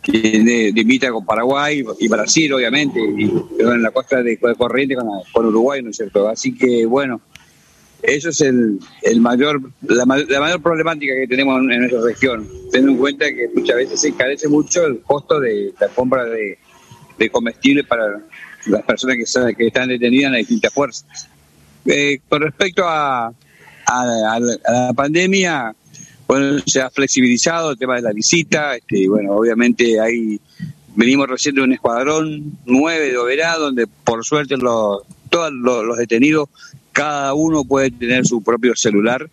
tiene, 0.02 0.70
limita 0.72 1.10
con 1.10 1.24
Paraguay 1.24 1.84
y 1.98 2.08
Brasil, 2.08 2.52
obviamente, 2.52 3.00
y 3.00 3.24
en 3.58 3.82
la 3.82 3.90
costa 3.90 4.22
de, 4.22 4.38
de 4.40 4.54
Corriente 4.56 4.94
con, 4.94 5.08
con 5.32 5.46
Uruguay, 5.46 5.82
¿no 5.82 5.90
es 5.90 5.96
cierto? 5.96 6.28
Así 6.28 6.54
que, 6.54 6.86
bueno, 6.86 7.20
eso 8.06 8.28
es 8.28 8.40
el, 8.40 8.78
el 9.02 9.20
mayor 9.20 9.60
la, 9.82 10.06
mayor 10.06 10.62
problemática 10.62 11.12
que 11.14 11.26
tenemos 11.26 11.60
en, 11.60 11.80
nuestra 11.80 12.00
región 12.02 12.48
teniendo 12.70 12.92
en 12.92 12.98
cuenta 12.98 13.26
que 13.26 13.48
muchas 13.54 13.76
veces 13.76 14.00
se 14.00 14.08
encarece 14.08 14.48
mucho 14.48 14.86
el 14.86 15.00
costo 15.00 15.40
de 15.40 15.72
la 15.80 15.88
compra 15.88 16.24
de, 16.24 16.58
de 17.18 17.30
comestibles 17.30 17.84
para 17.86 18.20
las 18.66 18.82
personas 18.82 19.16
que, 19.56 19.66
están 19.66 19.88
detenidas 19.88 20.26
en 20.26 20.32
las 20.32 20.40
distintas 20.40 20.72
fuerzas. 20.72 21.28
Eh, 21.84 22.20
con 22.28 22.42
respecto 22.42 22.84
a, 22.84 23.26
a, 23.26 23.32
a, 23.86 24.04
la, 24.40 24.54
a, 24.64 24.72
la, 24.72 24.92
pandemia 24.92 25.74
bueno 26.26 26.58
se 26.66 26.80
ha 26.80 26.90
flexibilizado 26.90 27.72
el 27.72 27.78
tema 27.78 27.96
de 27.96 28.02
la 28.02 28.12
visita 28.12 28.74
este, 28.74 29.08
bueno 29.08 29.32
obviamente 29.32 30.00
hay 30.00 30.40
venimos 30.96 31.28
recién 31.28 31.54
de 31.54 31.62
un 31.62 31.72
escuadrón 31.72 32.58
9 32.64 33.12
de 33.12 33.18
Oberá 33.18 33.54
donde 33.56 33.86
por 33.86 34.24
suerte 34.24 34.56
los 34.56 35.02
todos 35.30 35.52
los 35.52 35.96
detenidos 35.96 36.48
cada 36.96 37.34
uno 37.34 37.62
puede 37.62 37.90
tener 37.90 38.24
su 38.24 38.42
propio 38.42 38.74
celular 38.74 39.28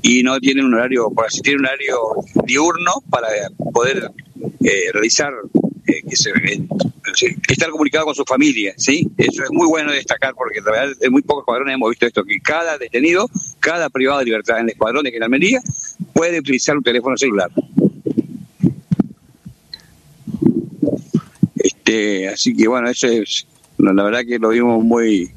y 0.00 0.22
no 0.22 0.38
tienen 0.38 0.64
un 0.64 0.74
horario, 0.74 1.10
por 1.10 1.26
así 1.26 1.40
tienen 1.40 1.62
un 1.62 1.66
horario 1.66 1.98
diurno 2.44 2.92
para 3.10 3.26
poder 3.72 4.12
eh, 4.62 4.92
realizar, 4.92 5.32
eh, 5.88 6.02
eh, 6.06 7.36
estar 7.48 7.70
comunicado 7.70 8.04
con 8.04 8.14
su 8.14 8.22
familia, 8.24 8.74
¿sí? 8.76 9.10
Eso 9.18 9.42
es 9.42 9.50
muy 9.50 9.66
bueno 9.66 9.90
destacar 9.90 10.34
porque 10.36 10.60
la 10.60 10.70
verdad 10.70 10.96
en 11.00 11.10
muy 11.10 11.22
pocos 11.22 11.42
escuadrones 11.42 11.74
hemos 11.74 11.90
visto 11.90 12.06
esto, 12.06 12.22
que 12.22 12.38
cada 12.38 12.78
detenido, 12.78 13.28
cada 13.58 13.90
privado 13.90 14.20
de 14.20 14.26
libertad 14.26 14.58
en 14.58 14.66
el 14.66 14.70
escuadrón 14.70 15.02
de 15.02 15.10
Gendarmería 15.10 15.60
puede 16.12 16.38
utilizar 16.38 16.76
un 16.76 16.84
teléfono 16.84 17.16
celular. 17.16 17.50
Este, 21.56 22.28
así 22.28 22.54
que 22.54 22.68
bueno, 22.68 22.88
eso 22.88 23.08
es, 23.08 23.48
la 23.78 24.04
verdad 24.04 24.20
que 24.24 24.38
lo 24.38 24.50
vimos 24.50 24.84
muy, 24.84 25.32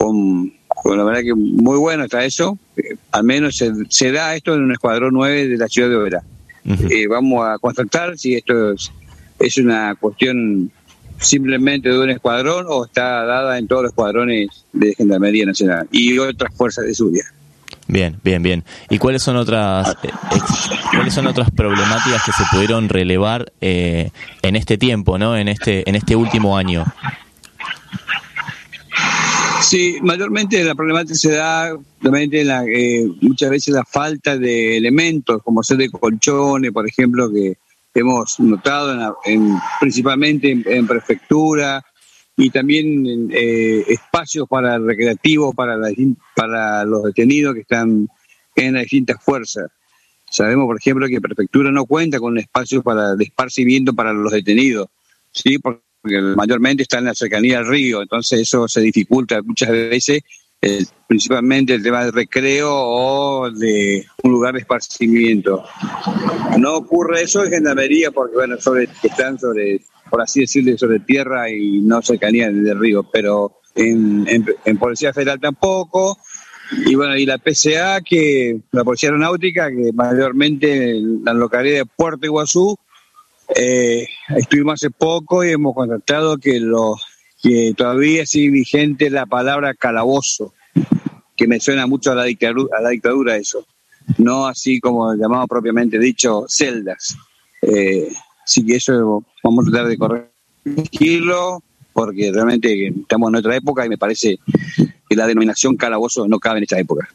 con, 0.00 0.50
con, 0.66 0.96
la 0.96 1.04
verdad 1.04 1.20
que 1.20 1.34
muy 1.34 1.76
bueno 1.76 2.04
está 2.04 2.24
eso. 2.24 2.58
Eh, 2.76 2.96
al 3.12 3.22
menos 3.24 3.56
se, 3.56 3.70
se, 3.90 4.10
da 4.10 4.34
esto 4.34 4.54
en 4.54 4.62
un 4.62 4.72
escuadrón 4.72 5.12
9 5.12 5.48
de 5.48 5.58
la 5.58 5.68
ciudad 5.68 5.90
de 5.90 5.96
Oberá. 5.96 6.22
Uh 6.64 6.70
-huh. 6.70 6.90
eh, 6.90 7.06
vamos 7.06 7.46
a 7.46 7.58
constatar 7.58 8.16
si 8.16 8.34
esto 8.34 8.72
es, 8.72 8.90
es, 9.38 9.58
una 9.58 9.94
cuestión 9.94 10.70
simplemente 11.18 11.90
de 11.90 11.98
un 11.98 12.08
escuadrón 12.08 12.64
o 12.68 12.86
está 12.86 13.24
dada 13.26 13.58
en 13.58 13.66
todos 13.66 13.82
los 13.82 13.90
escuadrones 13.90 14.64
de 14.72 14.94
Gendarmería 14.94 15.44
Nacional 15.44 15.86
y 15.92 16.18
otras 16.18 16.54
fuerzas 16.54 16.86
de 16.86 16.94
seguridad. 16.94 17.26
Bien, 17.86 18.18
bien, 18.22 18.42
bien. 18.42 18.64
¿Y 18.88 18.98
cuáles 18.98 19.22
son 19.22 19.36
otras 19.36 19.96
eh, 20.02 20.08
cuáles 20.94 21.12
son 21.12 21.26
otras 21.26 21.50
problemáticas 21.50 22.22
que 22.24 22.32
se 22.32 22.44
pudieron 22.50 22.88
relevar 22.88 23.52
eh, 23.60 24.10
en 24.42 24.56
este 24.56 24.78
tiempo, 24.78 25.18
no, 25.18 25.36
en 25.36 25.48
este 25.48 25.88
en 25.88 25.94
este 25.94 26.16
último 26.16 26.56
año? 26.56 26.86
Sí, 29.62 29.98
mayormente 30.02 30.64
la 30.64 30.74
problemática 30.74 31.14
se 31.14 31.32
da 31.32 31.78
la, 32.00 32.64
eh, 32.66 33.06
muchas 33.20 33.50
veces 33.50 33.74
la 33.74 33.84
falta 33.84 34.38
de 34.38 34.76
elementos, 34.76 35.42
como 35.42 35.62
ser 35.62 35.76
de 35.76 35.90
colchones, 35.90 36.72
por 36.72 36.88
ejemplo, 36.88 37.30
que 37.30 37.56
hemos 37.94 38.40
notado 38.40 39.18
en, 39.24 39.56
principalmente 39.78 40.50
en, 40.50 40.86
prefectura 40.86 41.84
y 42.36 42.50
también 42.50 43.06
en, 43.06 43.30
eh, 43.32 43.84
espacios 43.88 44.48
para 44.48 44.78
recreativos 44.78 45.54
para, 45.54 45.76
para 46.34 46.84
los 46.84 47.02
detenidos 47.04 47.54
que 47.54 47.60
están 47.60 48.08
en 48.56 48.74
las 48.74 48.82
distintas 48.84 49.22
fuerzas. 49.22 49.70
Sabemos, 50.30 50.66
por 50.66 50.78
ejemplo, 50.78 51.06
que 51.06 51.20
prefectura 51.20 51.70
no 51.70 51.84
cuenta 51.84 52.18
con 52.18 52.38
espacios 52.38 52.82
para 52.82 53.14
de 53.14 53.24
esparcimiento 53.24 53.92
para 53.92 54.12
los 54.12 54.32
detenidos, 54.32 54.88
sí, 55.32 55.58
porque 55.58 55.89
mayormente 56.02 56.82
está 56.82 56.98
en 56.98 57.06
la 57.06 57.14
cercanía 57.14 57.58
al 57.58 57.66
río, 57.66 58.02
entonces 58.02 58.40
eso 58.40 58.68
se 58.68 58.80
dificulta 58.80 59.42
muchas 59.42 59.70
veces, 59.70 60.22
eh, 60.62 60.84
principalmente 61.08 61.74
el 61.74 61.82
tema 61.82 62.04
del 62.04 62.12
recreo 62.12 62.70
o 62.70 63.50
de 63.50 64.04
un 64.22 64.30
lugar 64.30 64.54
de 64.54 64.60
esparcimiento. 64.60 65.64
No 66.58 66.76
ocurre 66.76 67.22
eso 67.22 67.44
en 67.44 67.50
gendarmería 67.50 68.10
porque, 68.10 68.34
bueno, 68.34 68.60
sobre, 68.60 68.88
están 69.02 69.38
sobre, 69.38 69.80
por 70.10 70.20
así 70.20 70.40
decirlo, 70.40 70.76
sobre 70.76 71.00
tierra 71.00 71.50
y 71.50 71.80
no 71.80 72.02
cercanía 72.02 72.50
del 72.50 72.78
río, 72.78 73.04
pero 73.10 73.60
en, 73.74 74.26
en, 74.64 74.78
Policía 74.78 75.12
Federal 75.12 75.40
tampoco. 75.40 76.18
Y 76.86 76.94
bueno, 76.94 77.16
y 77.16 77.26
la 77.26 77.38
PCA, 77.38 78.00
que 78.00 78.60
la 78.70 78.84
Policía 78.84 79.08
Aeronáutica, 79.08 79.70
que 79.70 79.92
mayormente 79.92 80.98
en 80.98 81.24
la 81.24 81.32
localidad 81.32 81.78
de 81.78 81.86
Puerto 81.86 82.26
Iguazú, 82.26 82.76
eh, 83.56 84.06
estuvimos 84.36 84.74
hace 84.74 84.90
poco 84.90 85.44
y 85.44 85.50
hemos 85.50 85.74
constatado 85.74 86.38
que, 86.38 86.60
lo, 86.60 86.96
que 87.42 87.74
todavía 87.76 88.26
sigue 88.26 88.50
vigente 88.50 89.10
la 89.10 89.26
palabra 89.26 89.74
calabozo, 89.74 90.54
que 91.36 91.46
me 91.46 91.60
suena 91.60 91.86
mucho 91.86 92.12
a 92.12 92.14
la 92.14 92.24
dictadura, 92.24 92.78
a 92.78 92.82
la 92.82 92.90
dictadura 92.90 93.36
eso, 93.36 93.66
no 94.18 94.46
así 94.46 94.80
como 94.80 95.14
llamamos 95.14 95.48
propiamente 95.48 95.98
dicho 95.98 96.44
celdas. 96.48 97.16
Eh, 97.62 98.08
así 98.44 98.64
que 98.64 98.76
eso 98.76 99.24
vamos 99.42 99.66
a 99.66 99.70
tratar 99.70 99.88
de 99.88 99.98
corregirlo 99.98 101.62
porque 101.92 102.30
realmente 102.32 102.88
estamos 102.88 103.30
en 103.30 103.36
otra 103.36 103.56
época 103.56 103.84
y 103.84 103.88
me 103.88 103.98
parece 103.98 104.38
que 105.08 105.16
la 105.16 105.26
denominación 105.26 105.76
calabozo 105.76 106.28
no 106.28 106.38
cabe 106.38 106.58
en 106.58 106.64
esta 106.64 106.78
época. 106.78 107.08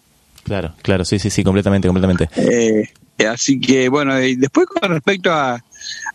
Claro, 0.43 0.75
claro, 0.83 1.05
sí, 1.05 1.17
sí, 1.17 1.29
sí, 1.29 1.43
completamente, 1.43 1.87
completamente. 1.87 2.29
Eh, 2.35 2.87
así 3.25 3.59
que 3.59 3.89
bueno, 3.89 4.21
y 4.21 4.35
después 4.35 4.67
con 4.67 4.91
respecto 4.91 5.31
a, 5.31 5.63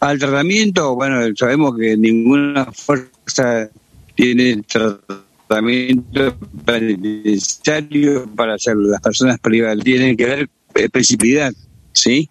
al 0.00 0.18
tratamiento, 0.18 0.94
bueno, 0.94 1.20
sabemos 1.36 1.76
que 1.76 1.96
ninguna 1.96 2.66
fuerza 2.72 3.68
tiene 4.14 4.62
tratamiento 4.62 6.36
necesario 6.80 8.26
para 8.34 8.54
hacer 8.54 8.76
las 8.76 9.00
personas 9.00 9.38
privadas. 9.40 9.82
Tienen 9.82 10.16
que 10.16 10.26
ver 10.26 10.48
principalidad, 10.90 11.52
¿sí? 11.92 12.28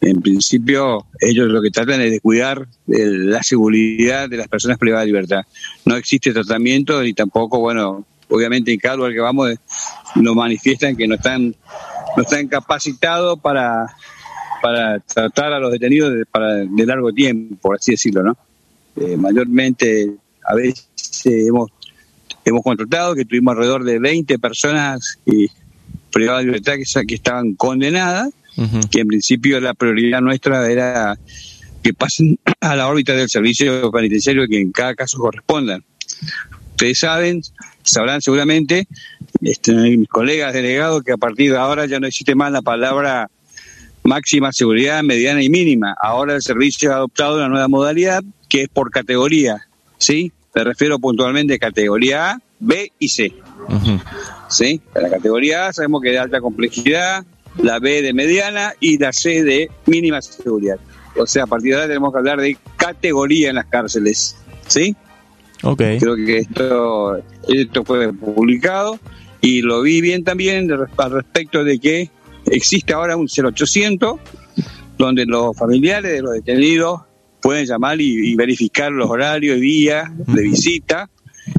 En 0.00 0.22
principio, 0.22 1.04
ellos 1.20 1.48
lo 1.48 1.60
que 1.60 1.70
tratan 1.70 2.00
es 2.00 2.10
de 2.10 2.20
cuidar 2.20 2.66
la 2.86 3.42
seguridad 3.42 4.30
de 4.30 4.38
las 4.38 4.48
personas 4.48 4.78
privadas 4.78 5.04
de 5.04 5.12
libertad. 5.12 5.42
No 5.84 5.96
existe 5.96 6.32
tratamiento 6.32 7.04
y 7.04 7.12
tampoco, 7.12 7.58
bueno, 7.58 8.06
obviamente 8.30 8.72
en 8.72 8.78
cada 8.78 8.96
lugar 8.96 9.12
que 9.12 9.20
vamos 9.20 9.50
nos 10.14 10.34
manifiestan 10.34 10.96
que 10.96 11.06
no 11.06 11.16
están, 11.16 11.54
no 12.16 12.22
están 12.22 12.48
capacitados 12.48 13.38
para 13.40 13.94
para 14.60 15.00
tratar 15.00 15.52
a 15.52 15.58
los 15.58 15.72
detenidos 15.72 16.14
de, 16.14 16.26
para, 16.26 16.56
de 16.56 16.86
largo 16.86 17.12
tiempo, 17.12 17.56
por 17.60 17.76
así 17.76 17.92
decirlo, 17.92 18.22
¿no? 18.22 18.36
Eh, 18.96 19.16
mayormente, 19.16 20.10
a 20.44 20.54
veces 20.54 20.86
hemos, 21.24 21.70
hemos 22.44 22.62
contratado 22.62 23.14
que 23.14 23.24
tuvimos 23.24 23.52
alrededor 23.52 23.84
de 23.84 23.98
20 23.98 24.38
personas 24.38 25.18
y 25.24 25.48
privadas 26.12 26.40
de 26.40 26.46
libertad 26.46 26.74
que, 26.74 27.06
que 27.06 27.14
estaban 27.14 27.54
condenadas, 27.54 28.30
que 28.90 29.00
en 29.00 29.06
principio 29.06 29.58
la 29.58 29.72
prioridad 29.72 30.20
nuestra 30.20 30.70
era 30.70 31.18
que 31.82 31.94
pasen 31.94 32.38
a 32.60 32.76
la 32.76 32.88
órbita 32.88 33.14
del 33.14 33.30
servicio 33.30 33.90
penitenciario 33.90 34.46
que 34.46 34.60
en 34.60 34.70
cada 34.70 34.94
caso 34.94 35.18
correspondan. 35.18 35.82
Ustedes 36.72 36.98
saben, 36.98 37.42
sabrán 37.82 38.20
seguramente, 38.20 38.86
este, 39.40 39.72
mis 39.72 40.08
colegas 40.08 40.52
delegados, 40.52 41.02
que 41.02 41.12
a 41.12 41.16
partir 41.16 41.52
de 41.52 41.58
ahora 41.58 41.86
ya 41.86 42.00
no 42.00 42.06
existe 42.06 42.34
más 42.34 42.52
la 42.52 42.62
palabra 42.62 43.30
máxima 44.10 44.52
seguridad, 44.52 45.04
mediana 45.04 45.40
y 45.40 45.48
mínima. 45.48 45.94
Ahora 46.02 46.34
el 46.34 46.42
servicio 46.42 46.92
ha 46.92 46.96
adoptado 46.96 47.36
una 47.36 47.48
nueva 47.48 47.68
modalidad 47.68 48.24
que 48.48 48.62
es 48.62 48.68
por 48.68 48.90
categoría, 48.90 49.68
¿sí? 49.98 50.32
Me 50.52 50.64
refiero 50.64 50.98
puntualmente 50.98 51.54
a 51.54 51.58
categoría 51.58 52.32
A, 52.32 52.40
B 52.58 52.90
y 52.98 53.08
C. 53.08 53.32
¿Sí? 54.48 54.80
La 54.94 55.08
categoría 55.08 55.68
A 55.68 55.72
sabemos 55.72 56.02
que 56.02 56.08
es 56.08 56.14
de 56.14 56.18
alta 56.18 56.40
complejidad, 56.40 57.24
la 57.62 57.78
B 57.78 58.02
de 58.02 58.12
mediana 58.12 58.74
y 58.80 58.98
la 58.98 59.12
C 59.12 59.44
de 59.44 59.70
mínima 59.86 60.20
seguridad. 60.20 60.80
O 61.16 61.24
sea, 61.26 61.44
a 61.44 61.46
partir 61.46 61.70
de 61.70 61.76
ahora 61.76 61.86
tenemos 61.86 62.12
que 62.12 62.18
hablar 62.18 62.40
de 62.40 62.56
categoría 62.76 63.50
en 63.50 63.56
las 63.56 63.66
cárceles, 63.66 64.36
¿sí? 64.66 64.96
Ok. 65.62 65.82
Creo 66.00 66.16
que 66.16 66.38
esto, 66.38 67.22
esto 67.48 67.84
fue 67.84 68.12
publicado 68.12 68.98
y 69.40 69.62
lo 69.62 69.82
vi 69.82 70.00
bien 70.00 70.24
también 70.24 70.68
al 70.96 71.10
respecto 71.12 71.62
de 71.62 71.78
que 71.78 72.10
existe 72.46 72.92
ahora 72.92 73.16
un 73.16 73.28
0800 73.28 74.18
donde 74.98 75.24
los 75.24 75.56
familiares 75.56 76.12
de 76.12 76.22
los 76.22 76.32
detenidos 76.34 77.02
pueden 77.40 77.66
llamar 77.66 78.00
y, 78.00 78.34
verificar 78.34 78.92
los 78.92 79.08
horarios 79.08 79.56
y 79.58 79.60
días 79.60 80.10
de 80.26 80.42
visita 80.42 81.08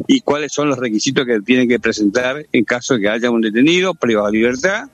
y 0.07 0.21
cuáles 0.21 0.53
son 0.53 0.69
los 0.69 0.77
requisitos 0.77 1.25
que 1.25 1.41
tienen 1.41 1.67
que 1.67 1.79
presentar 1.79 2.45
en 2.51 2.63
caso 2.63 2.93
de 2.93 3.01
que 3.01 3.09
haya 3.09 3.31
un 3.31 3.41
detenido 3.41 3.93
privado 3.93 4.27
de 4.27 4.33
libertad 4.33 4.89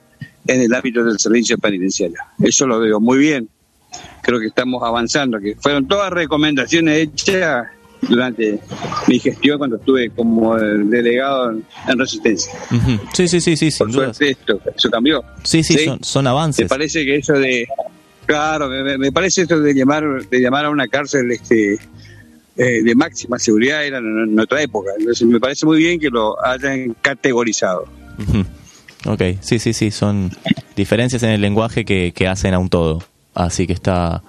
en 0.46 0.62
el 0.62 0.72
ámbito 0.72 1.04
del 1.04 1.18
servicio 1.18 1.58
penitenciario. 1.58 2.18
Eso 2.42 2.66
lo 2.66 2.80
veo 2.80 3.00
muy 3.00 3.18
bien. 3.18 3.48
Creo 4.22 4.40
que 4.40 4.46
estamos 4.46 4.82
avanzando, 4.82 5.38
que 5.40 5.56
fueron 5.56 5.86
todas 5.86 6.10
recomendaciones 6.10 6.98
hechas 6.98 7.68
durante 8.02 8.60
mi 9.06 9.18
gestión 9.18 9.58
cuando 9.58 9.76
estuve 9.76 10.10
como 10.10 10.56
delegado 10.56 11.52
en, 11.52 11.98
Resistencia. 11.98 12.52
Sí, 13.12 13.28
sí, 13.28 13.40
sí, 13.40 13.56
sí, 13.56 13.70
sin 13.70 13.90
duda. 13.90 14.12
Esto, 14.18 14.60
eso 14.76 14.90
cambió. 14.90 15.22
Sí, 15.42 15.62
sí, 15.62 15.78
Son, 15.84 16.02
son, 16.02 16.26
avances. 16.26 16.64
Me 16.64 16.68
parece 16.68 17.04
que 17.04 17.16
eso 17.16 17.32
de, 17.34 17.66
claro, 18.26 18.68
me, 18.68 19.12
parece 19.12 19.42
esto 19.42 19.60
de 19.60 19.74
llamar, 19.74 20.04
de 20.28 20.40
llamar 20.40 20.66
a 20.66 20.70
una 20.70 20.86
cárcel 20.86 21.30
este 21.32 21.78
eh, 22.56 22.82
de 22.82 22.94
máxima 22.94 23.38
seguridad 23.38 23.84
era 23.84 23.98
en, 23.98 24.38
otra 24.38 24.62
época. 24.62 24.90
Entonces 24.98 25.26
me 25.26 25.40
parece 25.40 25.66
muy 25.66 25.78
bien 25.78 25.98
que 25.98 26.08
lo 26.08 26.42
hayan 26.44 26.94
categorizado. 27.00 27.86
Ok, 29.06 29.22
sí, 29.40 29.58
sí, 29.58 29.72
sí, 29.72 29.90
son 29.90 30.30
diferencias 30.76 31.22
en 31.22 31.30
el 31.30 31.40
lenguaje 31.40 31.84
que, 31.84 32.12
que 32.14 32.26
hacen 32.26 32.54
a 32.54 32.58
un 32.58 32.68
todo. 32.68 33.02
Así 33.34 33.66
que 33.68 33.72
está, 33.72 34.22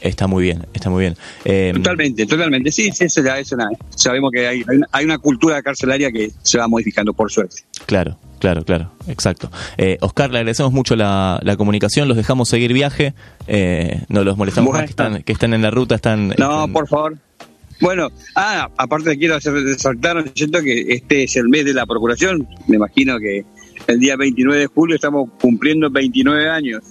Está 0.00 0.26
muy 0.26 0.44
bien, 0.44 0.66
está 0.72 0.90
muy 0.90 1.02
bien. 1.02 1.16
Eh, 1.44 1.72
totalmente, 1.74 2.26
totalmente. 2.26 2.70
Sí, 2.70 2.90
sí, 2.92 3.04
eso 3.04 3.22
ya 3.22 3.38
es 3.38 3.50
una. 3.52 3.68
Sabemos 3.90 4.30
que 4.32 4.46
hay, 4.46 4.62
hay, 4.92 5.04
una, 5.04 5.18
cultura 5.18 5.60
carcelaria 5.62 6.12
que 6.12 6.30
se 6.42 6.58
va 6.58 6.68
modificando, 6.68 7.12
por 7.12 7.32
suerte. 7.32 7.62
Claro, 7.86 8.16
claro, 8.38 8.64
claro, 8.64 8.92
exacto. 9.08 9.50
Eh, 9.76 9.98
Oscar, 10.00 10.30
le 10.30 10.38
agradecemos 10.38 10.72
mucho 10.72 10.94
la, 10.94 11.40
la, 11.42 11.56
comunicación, 11.56 12.06
los 12.06 12.16
dejamos 12.16 12.48
seguir 12.48 12.72
viaje, 12.72 13.14
eh, 13.48 14.02
no 14.08 14.22
los 14.22 14.36
molestamos 14.36 14.72
más 14.72 14.82
que 14.82 14.90
están, 14.90 15.22
que 15.22 15.32
están 15.32 15.52
en 15.54 15.62
la 15.62 15.70
ruta, 15.70 15.96
están... 15.96 16.34
No, 16.38 16.68
por 16.68 16.86
favor. 16.86 17.16
Bueno, 17.80 18.10
ah, 18.34 18.68
aparte 18.76 19.16
quiero 19.18 19.36
hacer 19.36 19.52
resaltar, 19.52 20.24
siento 20.34 20.60
que 20.62 20.92
este 20.92 21.24
es 21.24 21.36
el 21.36 21.48
mes 21.48 21.64
de 21.64 21.74
la 21.74 21.86
procuración, 21.86 22.46
me 22.66 22.76
imagino 22.76 23.18
que 23.18 23.44
el 23.86 24.00
día 24.00 24.16
29 24.16 24.60
de 24.60 24.66
julio 24.66 24.96
estamos 24.96 25.30
cumpliendo 25.40 25.88
29 25.88 26.50
años, 26.50 26.82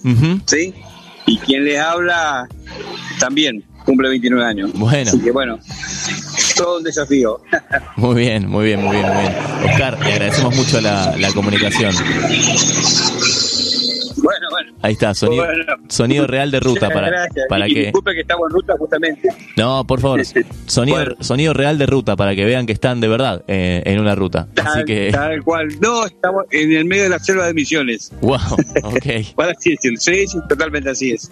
¿sí? 0.46 0.74
Y 1.28 1.36
quien 1.36 1.64
les 1.64 1.78
habla 1.78 2.48
también 3.18 3.62
cumple 3.84 4.08
29 4.08 4.44
años. 4.44 4.70
Bueno. 4.74 5.10
Así 5.10 5.20
que 5.20 5.30
bueno, 5.30 5.58
todo 6.56 6.78
un 6.78 6.84
desafío. 6.84 7.40
Muy 7.96 8.14
bien, 8.16 8.48
muy 8.48 8.64
bien, 8.64 8.82
muy 8.82 8.96
bien, 8.96 9.06
muy 9.06 9.22
bien. 9.22 9.34
Oscar, 9.70 9.98
le 10.00 10.12
agradecemos 10.12 10.56
mucho 10.56 10.80
la, 10.80 11.16
la 11.16 11.32
comunicación. 11.32 11.92
Bueno, 14.28 14.46
bueno. 14.50 14.72
Ahí 14.82 14.92
está, 14.92 15.14
sonido, 15.14 15.46
sonido 15.88 16.26
real 16.26 16.50
de 16.50 16.60
ruta 16.60 16.90
para, 16.90 17.28
para 17.48 17.66
que. 17.66 17.84
Disculpe 17.84 18.12
que 18.12 18.20
estamos 18.20 18.50
en 18.50 18.54
ruta 18.56 18.74
justamente. 18.78 19.30
No, 19.56 19.86
por 19.86 20.00
favor. 20.00 20.20
Sonido, 20.66 20.98
sonido 21.20 21.54
real 21.54 21.78
de 21.78 21.86
ruta 21.86 22.14
para 22.14 22.34
que 22.34 22.44
vean 22.44 22.66
que 22.66 22.74
están 22.74 23.00
de 23.00 23.08
verdad 23.08 23.42
eh, 23.48 23.82
en 23.86 23.98
una 23.98 24.14
ruta. 24.14 24.46
Así 24.62 24.84
que. 24.84 25.10
Tal 25.12 25.42
cual. 25.42 25.68
No, 25.80 26.04
estamos 26.04 26.44
en 26.50 26.74
el 26.74 26.84
medio 26.84 27.04
de 27.04 27.08
la 27.08 27.18
selva 27.20 27.46
de 27.46 27.54
misiones. 27.54 28.12
Wow, 28.20 28.36
ok. 28.82 29.34
para 29.34 29.52
así 29.52 29.70
decirlo. 29.70 29.98
Sí, 29.98 30.26
sí, 30.26 30.38
totalmente 30.46 30.90
así 30.90 31.12
es. 31.12 31.30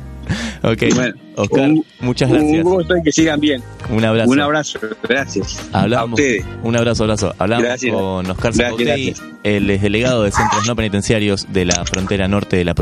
Ok. 0.63 0.95
Bueno, 0.95 1.15
Oscar, 1.37 1.71
muchas 2.01 2.31
gracias. 2.31 2.65
Un 2.65 2.73
gusto 2.73 2.97
y 2.97 3.03
que 3.03 3.13
sigan 3.13 3.41
bien. 3.41 3.63
Un 3.91 4.05
abrazo. 4.07 4.31
Un 4.31 4.41
abrazo, 4.41 4.79
gracias. 5.07 5.69
Hablamos, 5.73 6.19
a 6.19 6.23
ustedes. 6.23 6.45
Un 6.63 6.77
abrazo, 6.77 7.05
abrazo. 7.05 7.35
Hablamos 7.39 7.69
con 7.91 8.31
Oscar 8.31 8.55
Zapote, 8.55 9.15
el 9.45 9.67
delegado 9.67 10.23
de 10.23 10.33
centros 10.33 10.67
no 10.67 10.75
penitenciarios 10.75 11.47
de 11.53 11.67
la 11.67 11.85
frontera 11.85 12.27
norte 12.27 12.57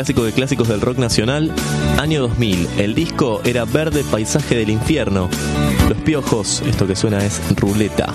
clásico 0.00 0.24
de 0.24 0.32
clásicos 0.32 0.66
del 0.66 0.80
rock 0.80 0.96
nacional, 0.96 1.52
año 1.98 2.22
2000. 2.22 2.68
El 2.78 2.94
disco 2.94 3.42
era 3.44 3.66
Verde 3.66 4.02
Paisaje 4.10 4.56
del 4.56 4.70
Infierno. 4.70 5.28
Los 5.90 5.98
Piojos, 5.98 6.62
esto 6.66 6.86
que 6.86 6.96
suena 6.96 7.22
es 7.22 7.38
Ruleta. 7.56 8.10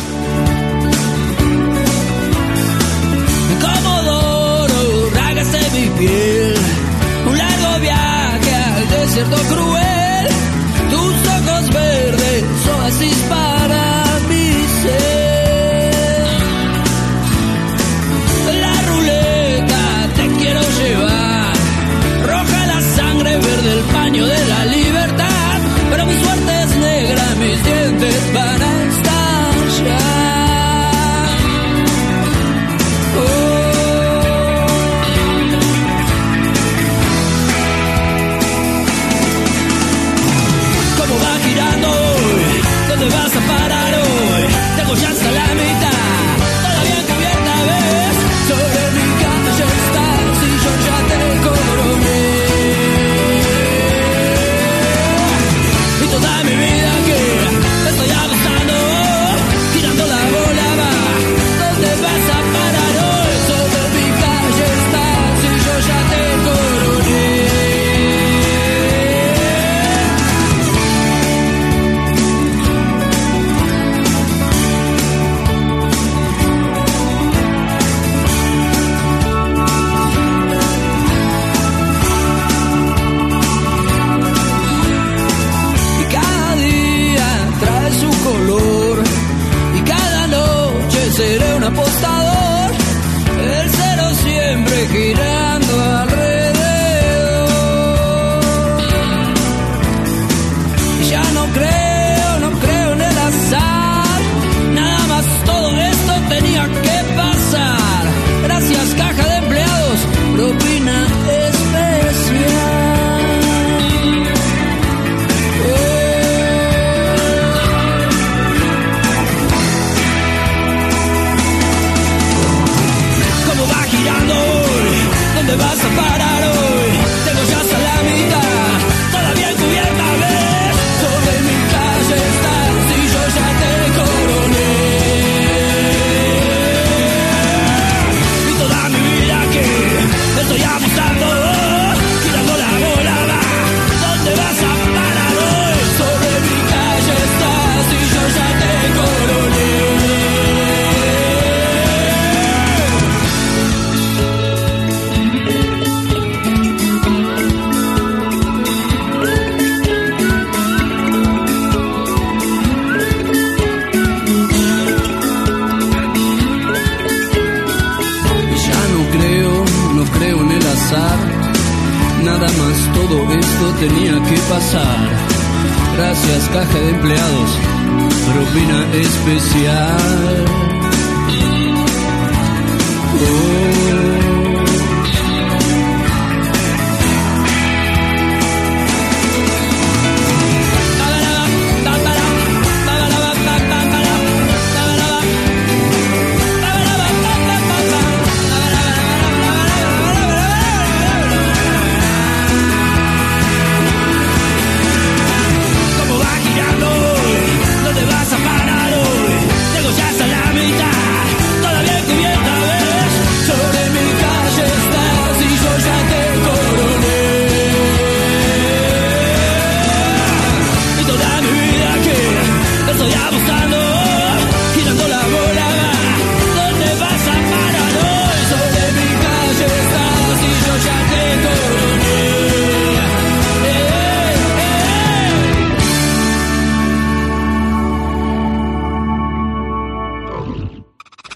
Un 7.27 7.37
largo 7.37 7.79
viaje 7.79 8.55
al 8.55 8.89
desierto. 8.89 9.64
ya 45.01 45.09
está 45.11 45.31
la 45.31 45.55
mitad. 45.55 45.84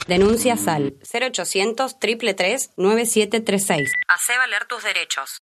Denuncias 0.10 0.68
al 0.68 0.98
0800 1.14 2.00
333 2.00 2.72
9736. 2.78 3.92
Hacé 4.08 4.38
valer 4.40 4.66
tus 4.66 4.84
derechos. 4.84 5.44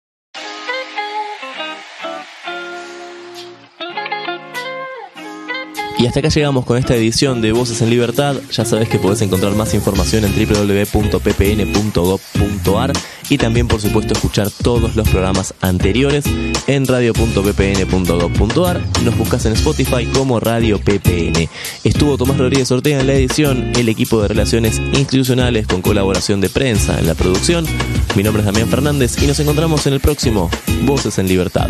Y 6.01 6.07
hasta 6.07 6.19
acá 6.19 6.29
llegamos 6.29 6.65
con 6.65 6.79
esta 6.79 6.95
edición 6.95 7.43
de 7.43 7.51
Voces 7.51 7.79
en 7.83 7.91
Libertad. 7.91 8.35
Ya 8.51 8.65
sabes 8.65 8.89
que 8.89 8.97
podés 8.97 9.21
encontrar 9.21 9.53
más 9.53 9.75
información 9.75 10.25
en 10.25 10.33
www.ppn.gov.ar 10.33 11.21
y 13.29 13.37
también, 13.37 13.67
por 13.67 13.79
supuesto, 13.79 14.15
escuchar 14.15 14.49
todos 14.49 14.95
los 14.95 15.07
programas 15.07 15.53
anteriores 15.61 16.25
en 16.65 16.87
radio.ppn.gov.ar. 16.87 18.81
Nos 19.03 19.15
buscas 19.15 19.45
en 19.45 19.53
Spotify 19.53 20.07
como 20.11 20.39
Radio 20.39 20.79
PPN. 20.79 21.47
Estuvo 21.83 22.17
Tomás 22.17 22.39
Rodríguez 22.39 22.71
Ortega 22.71 22.99
en 22.99 23.05
la 23.05 23.13
edición, 23.13 23.71
el 23.75 23.87
equipo 23.87 24.23
de 24.23 24.29
Relaciones 24.29 24.79
Institucionales 24.93 25.67
con 25.67 25.83
colaboración 25.83 26.41
de 26.41 26.49
prensa 26.49 26.97
en 26.97 27.05
la 27.05 27.13
producción. 27.13 27.63
Mi 28.15 28.23
nombre 28.23 28.41
es 28.41 28.47
Damián 28.47 28.69
Fernández 28.69 29.21
y 29.21 29.27
nos 29.27 29.39
encontramos 29.39 29.85
en 29.85 29.93
el 29.93 29.99
próximo 29.99 30.49
Voces 30.81 31.19
en 31.19 31.27
Libertad. 31.27 31.69